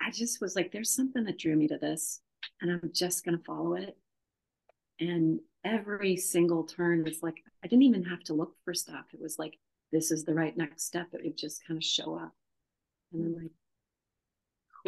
i 0.00 0.10
just 0.10 0.40
was 0.40 0.54
like 0.54 0.70
there's 0.70 0.94
something 0.94 1.24
that 1.24 1.38
drew 1.38 1.56
me 1.56 1.66
to 1.66 1.78
this 1.78 2.20
and 2.60 2.70
i'm 2.70 2.90
just 2.94 3.24
going 3.24 3.36
to 3.36 3.44
follow 3.44 3.74
it. 3.74 3.96
And 5.00 5.40
every 5.64 6.16
single 6.16 6.64
turn 6.64 7.04
was 7.04 7.22
like 7.22 7.42
i 7.64 7.68
didn't 7.68 7.84
even 7.84 8.04
have 8.04 8.22
to 8.24 8.34
look 8.34 8.54
for 8.64 8.74
stuff. 8.74 9.06
It 9.12 9.20
was 9.20 9.38
like 9.38 9.58
this 9.90 10.10
is 10.10 10.24
the 10.24 10.34
right 10.34 10.56
next 10.56 10.84
step. 10.84 11.08
It 11.12 11.22
would 11.24 11.38
just 11.38 11.66
kind 11.66 11.78
of 11.78 11.84
show 11.84 12.14
up. 12.14 12.32
And 13.12 13.24
i'm 13.24 13.42
like 13.42 13.52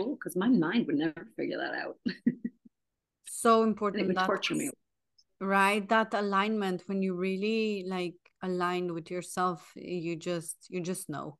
cool 0.01 0.17
because 0.17 0.37
my 0.37 0.49
mind 0.49 0.87
would 0.87 0.97
never 0.97 1.27
figure 1.37 1.59
that 1.59 1.75
out. 1.75 1.97
So 3.25 3.63
important 3.63 4.03
it 4.03 4.07
would 4.09 4.27
torture 4.27 4.55
me. 4.55 4.71
Right 5.41 5.89
that 5.89 6.13
alignment 6.13 6.83
when 6.87 7.03
you 7.03 7.15
really 7.15 7.85
like 7.89 8.17
aligned 8.43 8.93
with 8.93 9.11
yourself 9.11 9.73
you 9.77 10.15
just 10.17 10.57
you 10.69 10.83
just 10.83 11.09
know. 11.09 11.39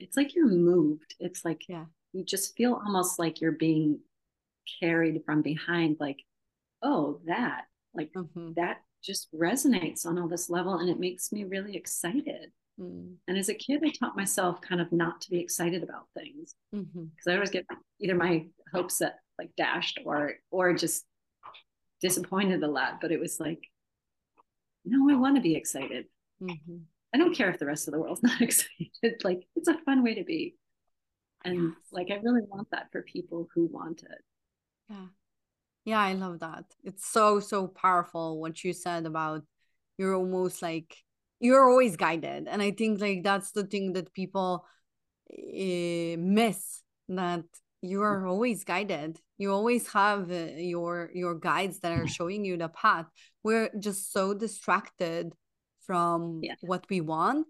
It's 0.00 0.16
like 0.16 0.34
you're 0.34 0.48
moved. 0.48 1.14
It's 1.20 1.44
like 1.44 1.68
yeah. 1.68 1.84
you 2.12 2.24
just 2.24 2.56
feel 2.56 2.74
almost 2.74 3.20
like 3.20 3.40
you're 3.40 3.52
being 3.52 4.00
carried 4.80 5.22
from 5.24 5.42
behind 5.42 5.98
like 6.00 6.18
oh 6.82 7.20
that 7.26 7.66
like 7.94 8.12
mm-hmm. 8.12 8.50
that 8.56 8.78
just 9.04 9.32
resonates 9.32 10.04
on 10.04 10.18
all 10.18 10.26
this 10.26 10.50
level 10.50 10.80
and 10.80 10.90
it 10.90 10.98
makes 10.98 11.30
me 11.30 11.44
really 11.44 11.76
excited 11.76 12.50
mm. 12.80 13.14
and 13.28 13.38
as 13.38 13.48
a 13.48 13.54
kid 13.54 13.82
i 13.84 13.90
taught 13.90 14.16
myself 14.16 14.60
kind 14.60 14.80
of 14.80 14.90
not 14.92 15.20
to 15.20 15.30
be 15.30 15.40
excited 15.40 15.82
about 15.82 16.06
things 16.16 16.54
because 16.72 16.86
mm-hmm. 16.86 17.30
i 17.30 17.34
always 17.34 17.50
get 17.50 17.66
either 18.00 18.14
my 18.14 18.46
hopes 18.72 18.98
set 18.98 19.18
like 19.38 19.50
dashed 19.56 19.98
or 20.04 20.34
or 20.50 20.74
just 20.74 21.04
disappointed 22.00 22.62
a 22.62 22.68
lot 22.68 23.00
but 23.00 23.12
it 23.12 23.20
was 23.20 23.40
like 23.40 23.62
no 24.84 25.10
i 25.10 25.16
want 25.16 25.36
to 25.36 25.42
be 25.42 25.54
excited 25.54 26.06
mm-hmm. 26.42 26.76
i 27.14 27.18
don't 27.18 27.34
care 27.34 27.50
if 27.50 27.58
the 27.58 27.66
rest 27.66 27.88
of 27.88 27.92
the 27.92 28.00
world's 28.00 28.22
not 28.24 28.40
excited 28.40 29.24
like 29.24 29.42
it's 29.54 29.68
a 29.68 29.78
fun 29.84 30.02
way 30.02 30.14
to 30.14 30.24
be 30.24 30.54
and 31.44 31.54
yes. 31.56 31.72
like 31.92 32.10
i 32.10 32.20
really 32.22 32.42
want 32.48 32.68
that 32.70 32.88
for 32.92 33.02
people 33.02 33.48
who 33.54 33.66
want 33.66 34.02
it 34.02 34.22
yeah 34.90 35.06
yeah, 35.86 36.00
I 36.00 36.14
love 36.14 36.40
that. 36.40 36.64
It's 36.82 37.06
so, 37.06 37.38
so 37.38 37.68
powerful 37.68 38.40
what 38.40 38.62
you 38.64 38.72
said 38.72 39.06
about 39.06 39.44
you're 39.96 40.16
almost 40.16 40.60
like 40.60 40.96
you're 41.40 41.68
always 41.68 41.96
guided. 41.96 42.48
And 42.48 42.62
I 42.62 42.70
think 42.70 43.00
like 43.00 43.22
that's 43.22 43.52
the 43.52 43.64
thing 43.64 43.92
that 43.94 44.12
people 44.12 44.64
uh, 45.32 46.16
miss 46.18 46.82
that 47.08 47.44
you 47.82 48.02
are 48.02 48.26
always 48.26 48.64
guided. 48.64 49.20
You 49.38 49.52
always 49.52 49.88
have 49.92 50.30
uh, 50.30 50.52
your 50.56 51.10
your 51.12 51.34
guides 51.34 51.80
that 51.80 51.92
are 51.92 52.06
showing 52.06 52.44
you 52.44 52.56
the 52.56 52.68
path. 52.68 53.06
We're 53.42 53.70
just 53.78 54.12
so 54.12 54.34
distracted 54.34 55.34
from 55.86 56.40
yeah. 56.42 56.54
what 56.62 56.84
we 56.90 57.00
want 57.00 57.46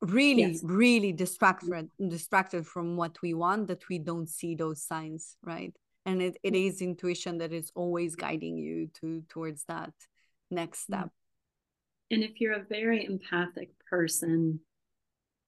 really 0.00 0.42
yes. 0.42 0.60
really 0.62 1.12
distracted 1.12 1.88
distracted 2.08 2.66
from 2.66 2.96
what 2.96 3.20
we 3.22 3.32
want 3.32 3.68
that 3.68 3.88
we 3.88 3.98
don't 3.98 4.28
see 4.28 4.54
those 4.54 4.82
signs 4.82 5.36
right 5.42 5.74
and 6.04 6.20
it, 6.20 6.36
it 6.42 6.54
is 6.54 6.82
intuition 6.82 7.38
that 7.38 7.52
is 7.52 7.72
always 7.74 8.14
guiding 8.14 8.58
you 8.58 8.88
to 8.92 9.22
towards 9.28 9.64
that 9.64 9.92
next 10.50 10.80
step 10.80 11.10
and 12.10 12.22
if 12.22 12.40
you're 12.40 12.54
a 12.54 12.66
very 12.68 13.04
empathic 13.04 13.70
person 13.88 14.60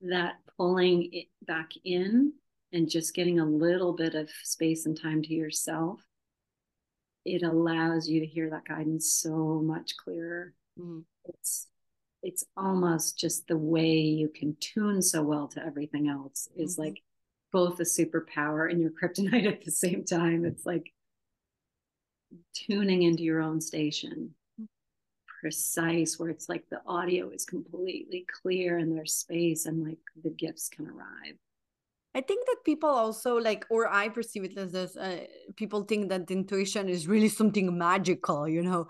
that 0.01 0.35
pulling 0.57 1.09
it 1.13 1.27
back 1.47 1.71
in 1.85 2.33
and 2.73 2.91
just 2.91 3.15
getting 3.15 3.41
a 3.41 3.45
little 3.45 3.93
bit 3.93 4.15
of 4.15 4.31
space 4.43 4.87
and 4.87 5.01
time 5.01 5.23
to 5.23 5.35
yourself 5.35 6.01
it 7.25 7.43
allows 7.43 8.09
you 8.09 8.21
to 8.21 8.27
hear 8.27 8.51
that 8.51 8.65
guidance 8.65 9.13
so 9.13 9.61
much 9.65 9.97
clearer 9.97 10.55
mm. 10.79 11.03
it's 11.25 11.69
it's 12.23 12.45
almost 12.57 13.19
just 13.19 13.47
the 13.47 13.57
way 13.57 13.93
you 13.93 14.29
can 14.29 14.57
tune 14.61 15.01
so 15.01 15.23
well 15.23 15.47
to 15.49 15.65
everything 15.65 16.09
else 16.09 16.49
is 16.57 16.75
mm-hmm. 16.75 16.83
like 16.83 17.03
both 17.53 17.81
a 17.81 17.85
superpower 17.85 18.71
and 18.71 18.81
your 18.81 18.91
kryptonite 19.03 19.47
at 19.47 19.65
the 19.65 19.71
same 19.71 20.05
time. 20.05 20.45
It's 20.45 20.67
like 20.67 20.93
tuning 22.55 23.03
into 23.03 23.23
your 23.23 23.41
own 23.41 23.61
station, 23.61 24.35
precise, 25.41 26.19
where 26.19 26.31
it's 26.31 26.49
like 26.49 26.65
the 26.71 26.81
audio 26.87 27.31
is 27.31 27.45
completely 27.45 28.27
clear 28.43 28.79
and 28.79 28.97
there's 28.97 29.15
space 29.15 29.67
and 29.67 29.85
like 29.87 29.99
the 30.23 30.31
gifts 30.31 30.69
can 30.69 30.87
arrive. 30.87 31.37
I 32.15 32.21
think 32.21 32.47
that 32.47 32.65
people 32.65 32.89
also 32.89 33.37
like, 33.37 33.67
or 33.71 33.87
I 33.87 34.09
perceive 34.09 34.45
it 34.45 34.59
as 34.59 34.73
this, 34.73 34.97
uh, 34.97 35.25
people 35.57 35.83
think 35.83 36.09
that 36.09 36.31
intuition 36.31 36.89
is 36.89 37.07
really 37.07 37.29
something 37.29 37.77
magical, 37.77 38.49
you 38.49 38.63
know, 38.63 38.89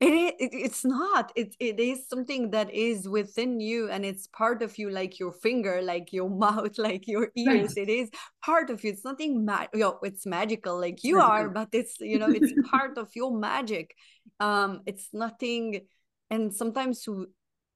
it, 0.00 0.34
it 0.38 0.50
it's 0.52 0.84
not. 0.84 1.32
It, 1.36 1.54
it 1.60 1.78
is 1.78 2.08
something 2.08 2.50
that 2.52 2.72
is 2.72 3.08
within 3.08 3.60
you 3.60 3.90
and 3.90 4.04
it's 4.04 4.26
part 4.28 4.62
of 4.62 4.78
you 4.78 4.90
like 4.90 5.18
your 5.18 5.32
finger 5.32 5.82
like 5.82 6.12
your 6.12 6.30
mouth 6.44 6.78
like 6.78 7.06
your 7.06 7.28
ears. 7.36 7.74
Right. 7.76 7.88
it 7.88 7.92
is 7.92 8.10
part 8.42 8.70
of 8.70 8.82
you. 8.82 8.90
It's 8.92 9.04
nothing 9.04 9.44
ma- 9.44 9.66
you 9.74 9.80
know, 9.80 9.98
it's 10.02 10.26
magical 10.26 10.80
like 10.80 11.04
you 11.04 11.20
are 11.20 11.48
but 11.48 11.68
it's 11.72 12.00
you 12.00 12.18
know 12.18 12.30
it's 12.30 12.52
part 12.70 12.96
of 12.98 13.10
your 13.14 13.36
magic. 13.36 13.94
Um 14.38 14.80
it's 14.86 15.08
nothing 15.12 15.82
and 16.30 16.54
sometimes 16.54 17.06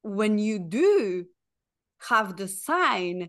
when 0.03 0.39
you 0.39 0.59
do 0.59 1.27
have 2.09 2.37
the 2.37 2.49
sign 2.49 3.29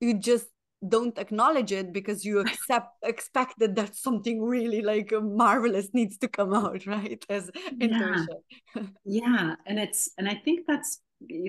you 0.00 0.18
just 0.18 0.46
don't 0.86 1.18
acknowledge 1.18 1.72
it 1.72 1.92
because 1.92 2.24
you 2.24 2.38
accept 2.46 2.88
expect 3.02 3.58
that 3.58 3.74
that 3.74 3.96
something 3.96 4.42
really 4.42 4.82
like 4.82 5.12
uh, 5.12 5.20
marvelous 5.20 5.88
needs 5.92 6.18
to 6.18 6.28
come 6.28 6.52
out 6.54 6.86
right 6.94 7.24
as 7.28 7.50
intuition. 7.80 8.26
Yeah 9.04 9.54
and 9.66 9.78
it's 9.78 10.10
and 10.18 10.28
i 10.28 10.34
think 10.34 10.66
that's 10.68 11.00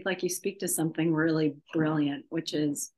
like 0.06 0.24
you 0.24 0.30
speak 0.30 0.60
to 0.60 0.68
something 0.68 1.14
really 1.14 1.56
brilliant 1.74 2.24
which 2.30 2.54
is 2.54 2.92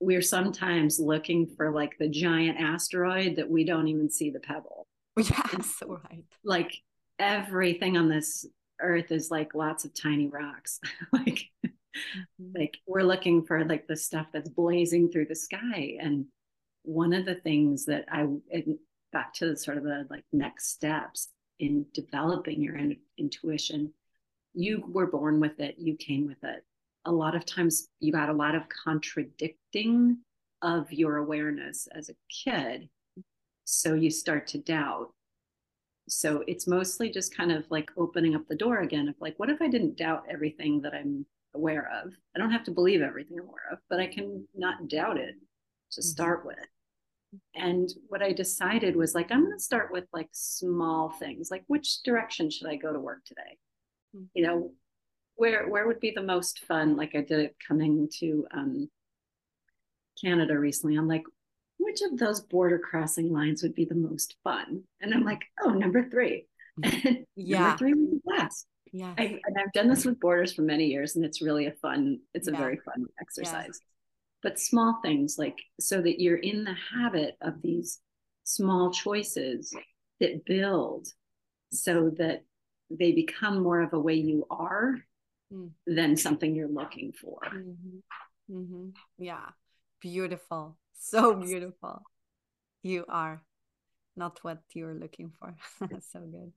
we're 0.00 0.22
sometimes 0.22 0.98
looking 0.98 1.46
for 1.56 1.70
like 1.70 1.96
the 1.98 2.08
giant 2.08 2.58
asteroid 2.58 3.36
that 3.36 3.48
we 3.48 3.64
don't 3.64 3.86
even 3.86 4.08
see 4.08 4.30
the 4.30 4.40
pebble. 4.40 4.86
Yes 5.16 5.82
right. 5.86 6.24
like 6.42 6.74
everything 7.18 7.98
on 7.98 8.08
this 8.08 8.46
earth 8.80 9.12
is 9.12 9.30
like 9.30 9.54
lots 9.54 9.84
of 9.84 9.94
tiny 9.94 10.26
rocks. 10.28 10.80
Like. 11.12 11.50
Mm-hmm. 12.40 12.60
like 12.60 12.78
we're 12.86 13.02
looking 13.02 13.44
for 13.44 13.64
like 13.64 13.86
the 13.88 13.96
stuff 13.96 14.26
that's 14.32 14.48
blazing 14.48 15.10
through 15.10 15.26
the 15.26 15.34
sky. 15.34 15.96
And 16.00 16.26
one 16.82 17.12
of 17.12 17.26
the 17.26 17.34
things 17.34 17.84
that 17.86 18.04
i 18.10 18.26
back 19.12 19.34
to 19.34 19.56
sort 19.56 19.76
of 19.76 19.82
the 19.82 20.06
like 20.08 20.24
next 20.32 20.70
steps 20.70 21.28
in 21.58 21.84
developing 21.92 22.62
your 22.62 22.76
in, 22.76 22.96
intuition 23.18 23.92
you 24.54 24.84
were 24.88 25.06
born 25.06 25.40
with 25.40 25.60
it 25.60 25.76
you 25.78 25.96
came 25.96 26.26
with 26.26 26.42
it. 26.42 26.64
A 27.04 27.12
lot 27.12 27.34
of 27.34 27.44
times 27.44 27.88
you 28.00 28.12
got 28.12 28.28
a 28.28 28.34
lot 28.34 28.54
of 28.54 28.68
contradicting 28.68 30.18
of 30.62 30.92
your 30.92 31.16
awareness 31.16 31.88
as 31.94 32.08
a 32.08 32.14
kid. 32.28 32.88
So 33.64 33.94
you 33.94 34.10
start 34.10 34.46
to 34.48 34.58
doubt. 34.58 35.12
So 36.08 36.42
it's 36.46 36.66
mostly 36.66 37.10
just 37.10 37.34
kind 37.34 37.52
of 37.52 37.70
like 37.70 37.90
opening 37.96 38.34
up 38.34 38.46
the 38.48 38.56
door 38.56 38.80
again 38.80 39.08
of 39.08 39.14
like 39.20 39.38
what 39.38 39.50
if 39.50 39.62
i 39.62 39.68
didn't 39.68 39.96
doubt 39.96 40.24
everything 40.28 40.80
that 40.82 40.94
i'm 40.94 41.24
aware 41.54 41.90
of 42.02 42.12
i 42.34 42.38
don't 42.38 42.52
have 42.52 42.64
to 42.64 42.70
believe 42.70 43.02
everything 43.02 43.38
i'm 43.38 43.48
aware 43.48 43.72
of 43.72 43.78
but 43.88 44.00
i 44.00 44.06
can 44.06 44.46
not 44.54 44.88
doubt 44.88 45.16
it 45.16 45.34
to 45.90 46.00
mm-hmm. 46.00 46.08
start 46.08 46.44
with 46.46 46.56
and 47.54 47.90
what 48.08 48.22
i 48.22 48.32
decided 48.32 48.96
was 48.96 49.14
like 49.14 49.30
i'm 49.30 49.44
going 49.44 49.56
to 49.56 49.62
start 49.62 49.90
with 49.92 50.04
like 50.12 50.28
small 50.32 51.10
things 51.18 51.50
like 51.50 51.64
which 51.66 52.02
direction 52.02 52.50
should 52.50 52.68
i 52.68 52.76
go 52.76 52.92
to 52.92 53.00
work 53.00 53.24
today 53.24 53.58
mm-hmm. 54.16 54.24
you 54.34 54.46
know 54.46 54.72
where 55.36 55.68
where 55.68 55.86
would 55.86 56.00
be 56.00 56.12
the 56.14 56.22
most 56.22 56.64
fun 56.66 56.96
like 56.96 57.14
i 57.14 57.20
did 57.20 57.40
it 57.40 57.56
coming 57.66 58.08
to 58.18 58.46
um 58.52 58.88
canada 60.22 60.58
recently 60.58 60.96
i'm 60.96 61.08
like 61.08 61.24
which 61.80 62.02
of 62.02 62.18
those 62.18 62.40
border 62.40 62.78
crossing 62.78 63.32
lines 63.32 63.62
would 63.62 63.74
be 63.74 63.84
the 63.86 63.94
most 63.94 64.36
fun? 64.44 64.82
And 65.00 65.14
I'm 65.14 65.24
like, 65.24 65.40
oh, 65.62 65.70
number 65.70 66.08
three. 66.08 66.46
Yeah. 67.36 67.60
number 67.60 67.78
three 67.78 67.94
would 67.94 68.10
be 68.10 68.20
last. 68.24 68.66
Yeah. 68.92 69.14
and 69.16 69.40
I've 69.58 69.72
done 69.72 69.88
this 69.88 70.04
with 70.04 70.20
borders 70.20 70.52
for 70.52 70.62
many 70.62 70.86
years, 70.86 71.16
and 71.16 71.24
it's 71.24 71.42
really 71.42 71.66
a 71.66 71.72
fun, 71.72 72.20
it's 72.34 72.48
a 72.48 72.52
yeah. 72.52 72.58
very 72.58 72.78
fun 72.84 73.06
exercise. 73.20 73.80
Yeah. 73.80 73.86
But 74.42 74.58
small 74.58 75.00
things 75.02 75.36
like 75.38 75.58
so 75.78 76.00
that 76.00 76.20
you're 76.20 76.38
in 76.38 76.64
the 76.64 76.76
habit 76.94 77.36
of 77.42 77.60
these 77.62 78.00
small 78.44 78.90
choices 78.90 79.74
that 80.18 80.44
build 80.44 81.08
so 81.72 82.10
that 82.18 82.44
they 82.90 83.12
become 83.12 83.62
more 83.62 83.80
of 83.80 83.92
a 83.92 84.00
way 84.00 84.14
you 84.14 84.46
are 84.50 84.96
mm. 85.52 85.70
than 85.86 86.16
something 86.16 86.54
you're 86.54 86.68
looking 86.68 87.12
for. 87.12 87.38
Mm-hmm. 87.44 88.56
Mm-hmm. 88.56 88.88
Yeah, 89.18 89.46
beautiful 90.00 90.76
so 91.00 91.34
beautiful. 91.34 92.02
You 92.82 93.04
are 93.08 93.42
not 94.16 94.38
what 94.42 94.58
you're 94.74 94.94
looking 94.94 95.32
for. 95.38 95.56
so 96.12 96.20
good. 96.20 96.52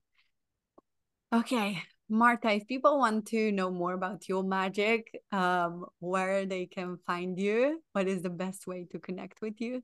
Okay, 1.33 1.81
Marta, 2.13 2.51
if 2.51 2.67
people 2.67 2.99
want 2.99 3.25
to 3.25 3.51
know 3.51 3.71
more 3.71 3.93
about 3.93 4.29
your 4.29 4.43
magic, 4.43 5.19
um, 5.31 5.83
where 5.97 6.45
they 6.45 6.67
can 6.67 6.99
find 7.07 7.39
you, 7.39 7.81
what 7.93 8.07
is 8.07 8.21
the 8.21 8.29
best 8.29 8.67
way 8.67 8.85
to 8.91 8.99
connect 8.99 9.41
with 9.41 9.59
you? 9.59 9.81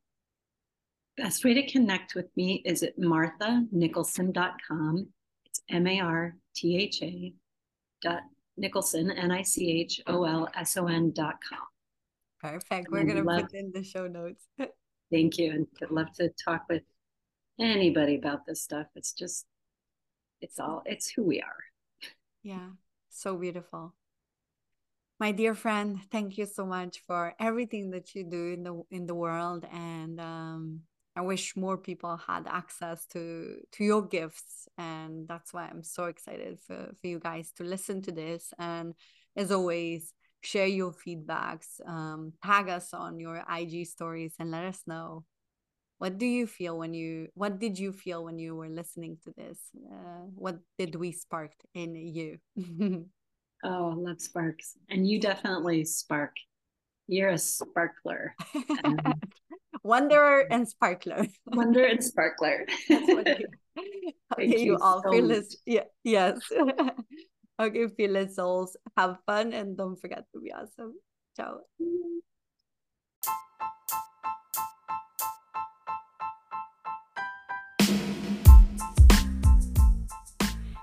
Best 1.18 1.44
way 1.44 1.56
to 1.56 1.66
connect 1.66 2.14
with 2.14 2.28
me 2.36 2.62
is 2.66 2.84
at 2.84 3.00
marthanicholson.com. 3.00 5.08
It's 5.48 5.62
M 5.72 5.88
A 5.88 6.02
R 6.02 6.36
T 6.56 6.78
H 6.78 7.02
A 7.02 7.34
dot 8.04 8.22
Nicholson, 8.58 9.10
N 9.10 9.32
I 9.32 9.42
C 9.42 9.82
H 9.82 10.00
O 10.06 10.24
L 10.24 10.48
S 10.56 10.78
O 10.78 10.86
N 10.86 11.12
dot 11.12 11.38
com. 11.50 11.66
Perfect. 12.42 12.92
We're 12.92 13.06
going 13.06 13.18
to 13.18 13.24
put 13.24 13.56
in 13.56 13.72
the 13.74 13.84
show 13.84 14.06
notes. 14.06 14.46
Thank 15.12 15.40
you. 15.40 15.50
And 15.50 15.66
I'd 15.82 15.90
love 15.90 16.14
to 16.18 16.30
talk 16.46 16.66
with 16.70 16.84
anybody 17.60 18.18
about 18.18 18.46
this 18.46 18.62
stuff. 18.62 18.86
It's 18.96 19.14
just, 19.14 19.48
it's 20.42 20.60
all, 20.60 20.84
it's 20.86 21.10
who 21.10 21.24
we 21.24 21.42
are. 21.42 21.69
Yeah. 22.44 22.72
So 23.10 23.38
beautiful. 23.38 23.96
My 25.20 25.32
dear 25.34 25.54
friend, 25.54 26.00
thank 26.12 26.38
you 26.38 26.46
so 26.46 26.66
much 26.66 27.04
for 27.06 27.34
everything 27.40 27.92
that 27.92 28.16
you 28.16 28.24
do 28.24 28.54
in 28.54 28.64
the 28.64 28.82
in 28.90 29.06
the 29.06 29.16
world, 29.16 29.66
and 29.72 30.20
um, 30.20 30.82
I 31.16 31.22
wish 31.22 31.58
more 31.58 31.78
people 31.78 32.16
had 32.16 32.48
access 32.48 33.06
to 33.08 33.58
to 33.74 33.84
your 33.84 34.02
gifts, 34.08 34.70
and 34.78 35.28
that's 35.28 35.54
why 35.54 35.68
I'm 35.68 35.84
so 35.84 36.06
excited 36.06 36.60
for 36.66 36.94
for 37.02 37.08
you 37.08 37.20
guys 37.20 37.52
to 37.58 37.64
listen 37.66 38.02
to 38.04 38.12
this. 38.14 38.54
And 38.58 38.94
as 39.36 39.52
always, 39.52 40.14
share 40.42 40.68
your 40.68 40.94
feedbacks 40.94 41.86
um, 41.86 42.32
tag 42.44 42.70
us 42.70 42.94
on 42.94 43.20
your 43.20 43.44
ig 43.60 43.86
stories 43.88 44.36
and 44.40 44.52
let 44.52 44.64
us 44.64 44.82
know 44.88 45.26
what 46.00 46.18
do 46.18 46.26
you 46.26 46.48
feel 46.48 46.78
when 46.78 46.94
you 46.94 47.28
what 47.36 47.60
did 47.60 47.78
you 47.78 47.94
feel 47.94 48.24
when 48.24 48.40
you 48.40 48.56
were 48.56 48.70
listening 48.70 49.18
to 49.24 49.34
this? 49.38 49.60
Uh, 49.76 50.26
what 50.36 50.58
did 50.78 50.96
we 50.96 51.12
spark 51.12 51.52
in 51.74 51.96
you? 51.96 52.40
Oh 53.62 53.94
love 53.98 54.22
sparks 54.22 54.78
and 54.90 55.06
you 55.06 55.20
definitely 55.20 55.84
spark. 55.84 56.32
You're 57.08 57.36
a 57.36 57.38
sparkler. 57.38 58.34
Wanderer 59.84 60.48
and 60.50 60.64
sparkler. 60.64 61.28
Wonder 61.46 61.84
and 61.84 62.02
sparkler. 62.02 62.66
Okay 62.90 63.44
you, 64.40 64.58
you 64.58 64.78
all 64.80 65.04
so 65.04 65.12
feel 65.12 65.28
this 65.28 65.58
yeah 65.66 65.84
yes. 66.06 66.40
Okay, 67.60 67.88
fearless 67.88 68.38
souls. 68.38 68.78
Have 68.96 69.18
fun 69.26 69.52
and 69.52 69.76
don't 69.76 70.00
forget 70.00 70.24
to 70.32 70.40
be 70.40 70.54
awesome. 70.54 70.96
Ciao. 71.36 71.60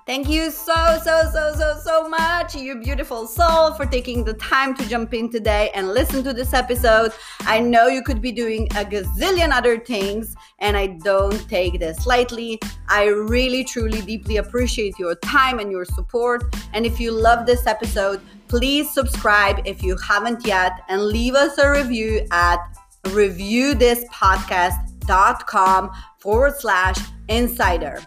Thank 0.06 0.28
you 0.28 0.50
so, 0.52 1.00
so, 1.02 1.28
so, 1.32 1.52
so, 1.56 1.80
so 1.82 2.08
much, 2.08 2.54
you 2.54 2.76
beautiful 2.76 3.26
soul, 3.26 3.74
for 3.74 3.86
taking 3.86 4.22
the 4.22 4.34
time 4.34 4.72
to 4.76 4.88
jump 4.88 5.12
in 5.12 5.28
today 5.28 5.72
and 5.74 5.88
listen 5.88 6.22
to 6.22 6.32
this 6.32 6.54
episode. 6.54 7.10
I 7.40 7.58
know 7.58 7.88
you 7.88 8.04
could 8.04 8.22
be 8.22 8.30
doing 8.30 8.68
a 8.76 8.84
gazillion 8.84 9.50
other 9.50 9.80
things, 9.80 10.36
and 10.60 10.76
I 10.76 10.98
don't 11.02 11.48
take 11.48 11.80
this 11.80 12.06
lightly. 12.06 12.60
I 12.88 13.06
really, 13.06 13.64
truly, 13.64 14.00
deeply 14.00 14.36
appreciate 14.36 14.96
your 14.96 15.16
time 15.16 15.58
and 15.58 15.72
your 15.72 15.84
support. 15.84 16.54
And 16.72 16.86
if 16.86 17.00
you 17.00 17.10
love 17.10 17.44
this 17.44 17.66
episode, 17.66 18.20
please 18.46 18.88
subscribe 18.88 19.62
if 19.64 19.82
you 19.82 19.96
haven't 19.96 20.46
yet 20.46 20.84
and 20.88 21.06
leave 21.06 21.34
us 21.34 21.58
a 21.58 21.68
review 21.68 22.24
at 22.30 22.60
reviewthispodcast.com 23.06 25.90
forward 26.20 26.54
slash 26.60 26.98
insider. 27.28 28.00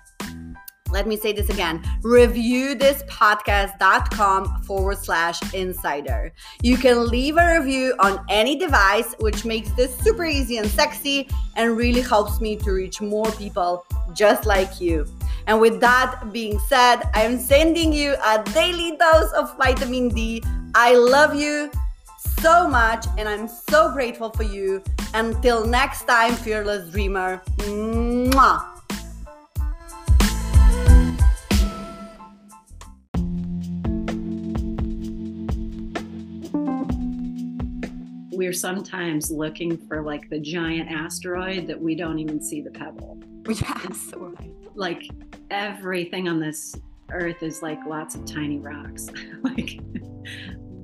Let 0.91 1.08
me 1.08 1.17
say 1.17 1.34
this 1.34 1.49
again 1.49 1.84
reviewthispodcast.com 2.02 4.63
forward 4.63 4.97
slash 4.97 5.54
insider. 5.54 6.34
You 6.62 6.78
can 6.78 7.08
leave 7.08 7.38
a 7.38 7.60
review 7.60 7.95
on 7.99 8.25
any 8.30 8.58
device, 8.58 9.13
which 9.19 9.45
makes 9.45 9.69
this 9.71 9.95
super 9.99 10.25
easy 10.25 10.58
and 10.58 10.67
sexy 10.67 11.30
and 11.56 11.78
really 11.78 12.02
helps 12.02 12.41
me 12.41 12.56
to 12.58 12.71
reach 12.71 13.02
more 13.02 13.32
people 13.32 13.86
just 14.13 14.45
like 14.45 14.80
you. 14.82 15.06
And 15.47 15.60
with 15.60 15.82
that 15.82 16.32
being 16.32 16.60
said, 16.67 17.01
I 17.13 17.24
am 17.24 17.39
sending 17.39 17.91
you 17.91 18.16
a 18.26 18.43
daily 18.53 18.95
dose 18.97 19.32
of 19.34 19.57
vitamin 19.57 20.09
D. 20.09 20.43
I 20.76 20.95
love 20.95 21.34
you 21.36 21.72
so 22.39 22.68
much 22.68 23.07
and 23.18 23.28
I'm 23.28 23.47
so 23.47 23.91
grateful 23.91 24.30
for 24.30 24.43
you. 24.43 24.84
Until 25.13 25.66
next 25.66 26.03
time, 26.03 26.36
fearless 26.36 26.91
dreamer. 26.91 27.41
Mwah. 27.57 28.78
We're 38.39 38.53
sometimes 38.53 39.29
looking 39.29 39.77
for 39.77 40.01
like 40.01 40.29
the 40.29 40.39
giant 40.39 40.89
asteroid 40.89 41.67
that 41.67 41.77
we 41.77 41.93
don't 41.93 42.19
even 42.19 42.41
see 42.41 42.61
the 42.61 42.71
pebble. 42.71 43.21
Yes, 43.49 44.13
right. 44.15 44.53
Like 44.75 45.03
everything 45.51 46.29
on 46.29 46.39
this 46.39 46.73
earth 47.11 47.43
is 47.43 47.61
like 47.61 47.85
lots 47.85 48.15
of 48.15 48.23
tiny 48.25 48.57
rocks. 48.59 49.09
like 49.41 49.81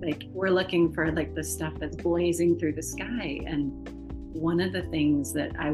like 0.01 0.23
we're 0.31 0.49
looking 0.49 0.91
for 0.91 1.13
like 1.13 1.33
the 1.33 1.43
stuff 1.43 1.71
that's 1.79 1.95
blazing 1.95 2.59
through 2.59 2.73
the 2.73 2.83
sky 2.83 3.39
and 3.45 3.87
one 4.33 4.59
of 4.59 4.73
the 4.73 4.81
things 4.89 5.31
that 5.31 5.51
I 5.57 5.71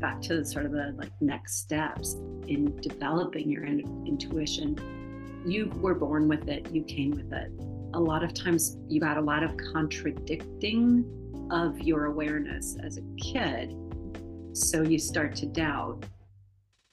back 0.00 0.22
to 0.22 0.46
sort 0.46 0.64
of 0.64 0.72
the 0.72 0.94
like 0.96 1.12
next 1.20 1.58
steps 1.58 2.14
in 2.46 2.74
developing 2.80 3.50
your 3.50 3.64
in, 3.64 3.80
intuition, 4.06 4.78
you 5.44 5.70
were 5.76 5.94
born 5.94 6.26
with 6.26 6.48
it, 6.48 6.70
you 6.70 6.84
came 6.84 7.10
with 7.10 7.30
it 7.34 7.50
a 7.94 8.00
lot 8.00 8.22
of 8.22 8.34
times 8.34 8.76
you 8.88 9.00
got 9.00 9.16
a 9.16 9.20
lot 9.20 9.42
of 9.42 9.56
contradicting 9.72 11.04
of 11.50 11.80
your 11.80 12.06
awareness 12.06 12.76
as 12.84 12.98
a 12.98 13.02
kid. 13.20 13.74
So 14.52 14.82
you 14.82 14.98
start 14.98 15.34
to 15.36 15.46
doubt. 15.46 16.04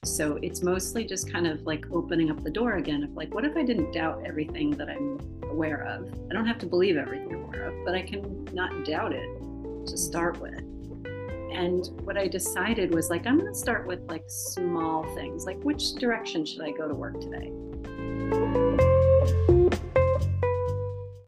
So 0.06 0.38
it's 0.42 0.62
mostly 0.62 1.06
just 1.06 1.32
kind 1.32 1.48
of 1.48 1.62
like 1.62 1.86
opening 1.92 2.30
up 2.30 2.44
the 2.44 2.52
door 2.52 2.74
again 2.74 3.04
of 3.04 3.12
like, 3.12 3.34
what 3.34 3.46
if 3.46 3.56
I 3.56 3.64
didn't 3.64 3.94
doubt 3.94 4.24
everything 4.26 4.72
that 4.72 4.90
I'm 4.90 5.20
aware 5.44 5.84
of? 5.84 6.14
I 6.30 6.34
don't 6.34 6.46
have 6.46 6.60
to 6.60 6.66
believe 6.66 6.98
everything 6.98 7.34
I'm 7.34 7.44
aware 7.44 7.68
of, 7.68 7.86
but 7.86 7.96
I 7.96 8.02
can 8.02 8.46
not 8.54 8.86
doubt 8.86 9.14
it 9.14 9.88
to 9.88 9.98
start 9.98 10.40
with. 10.40 10.60
And 11.54 11.88
what 12.04 12.18
I 12.18 12.28
decided 12.28 12.94
was 12.94 13.10
like, 13.10 13.26
I'm 13.28 13.38
going 13.38 13.52
to 13.52 13.58
start 13.58 13.88
with 13.88 14.02
like 14.10 14.24
small 14.28 15.04
things, 15.16 15.46
like 15.46 15.62
which 15.64 15.94
direction 15.94 16.46
should 16.46 16.62
I 16.62 16.72
go 16.72 16.88
to 16.88 16.96
work 16.96 17.22
today? 17.22 17.52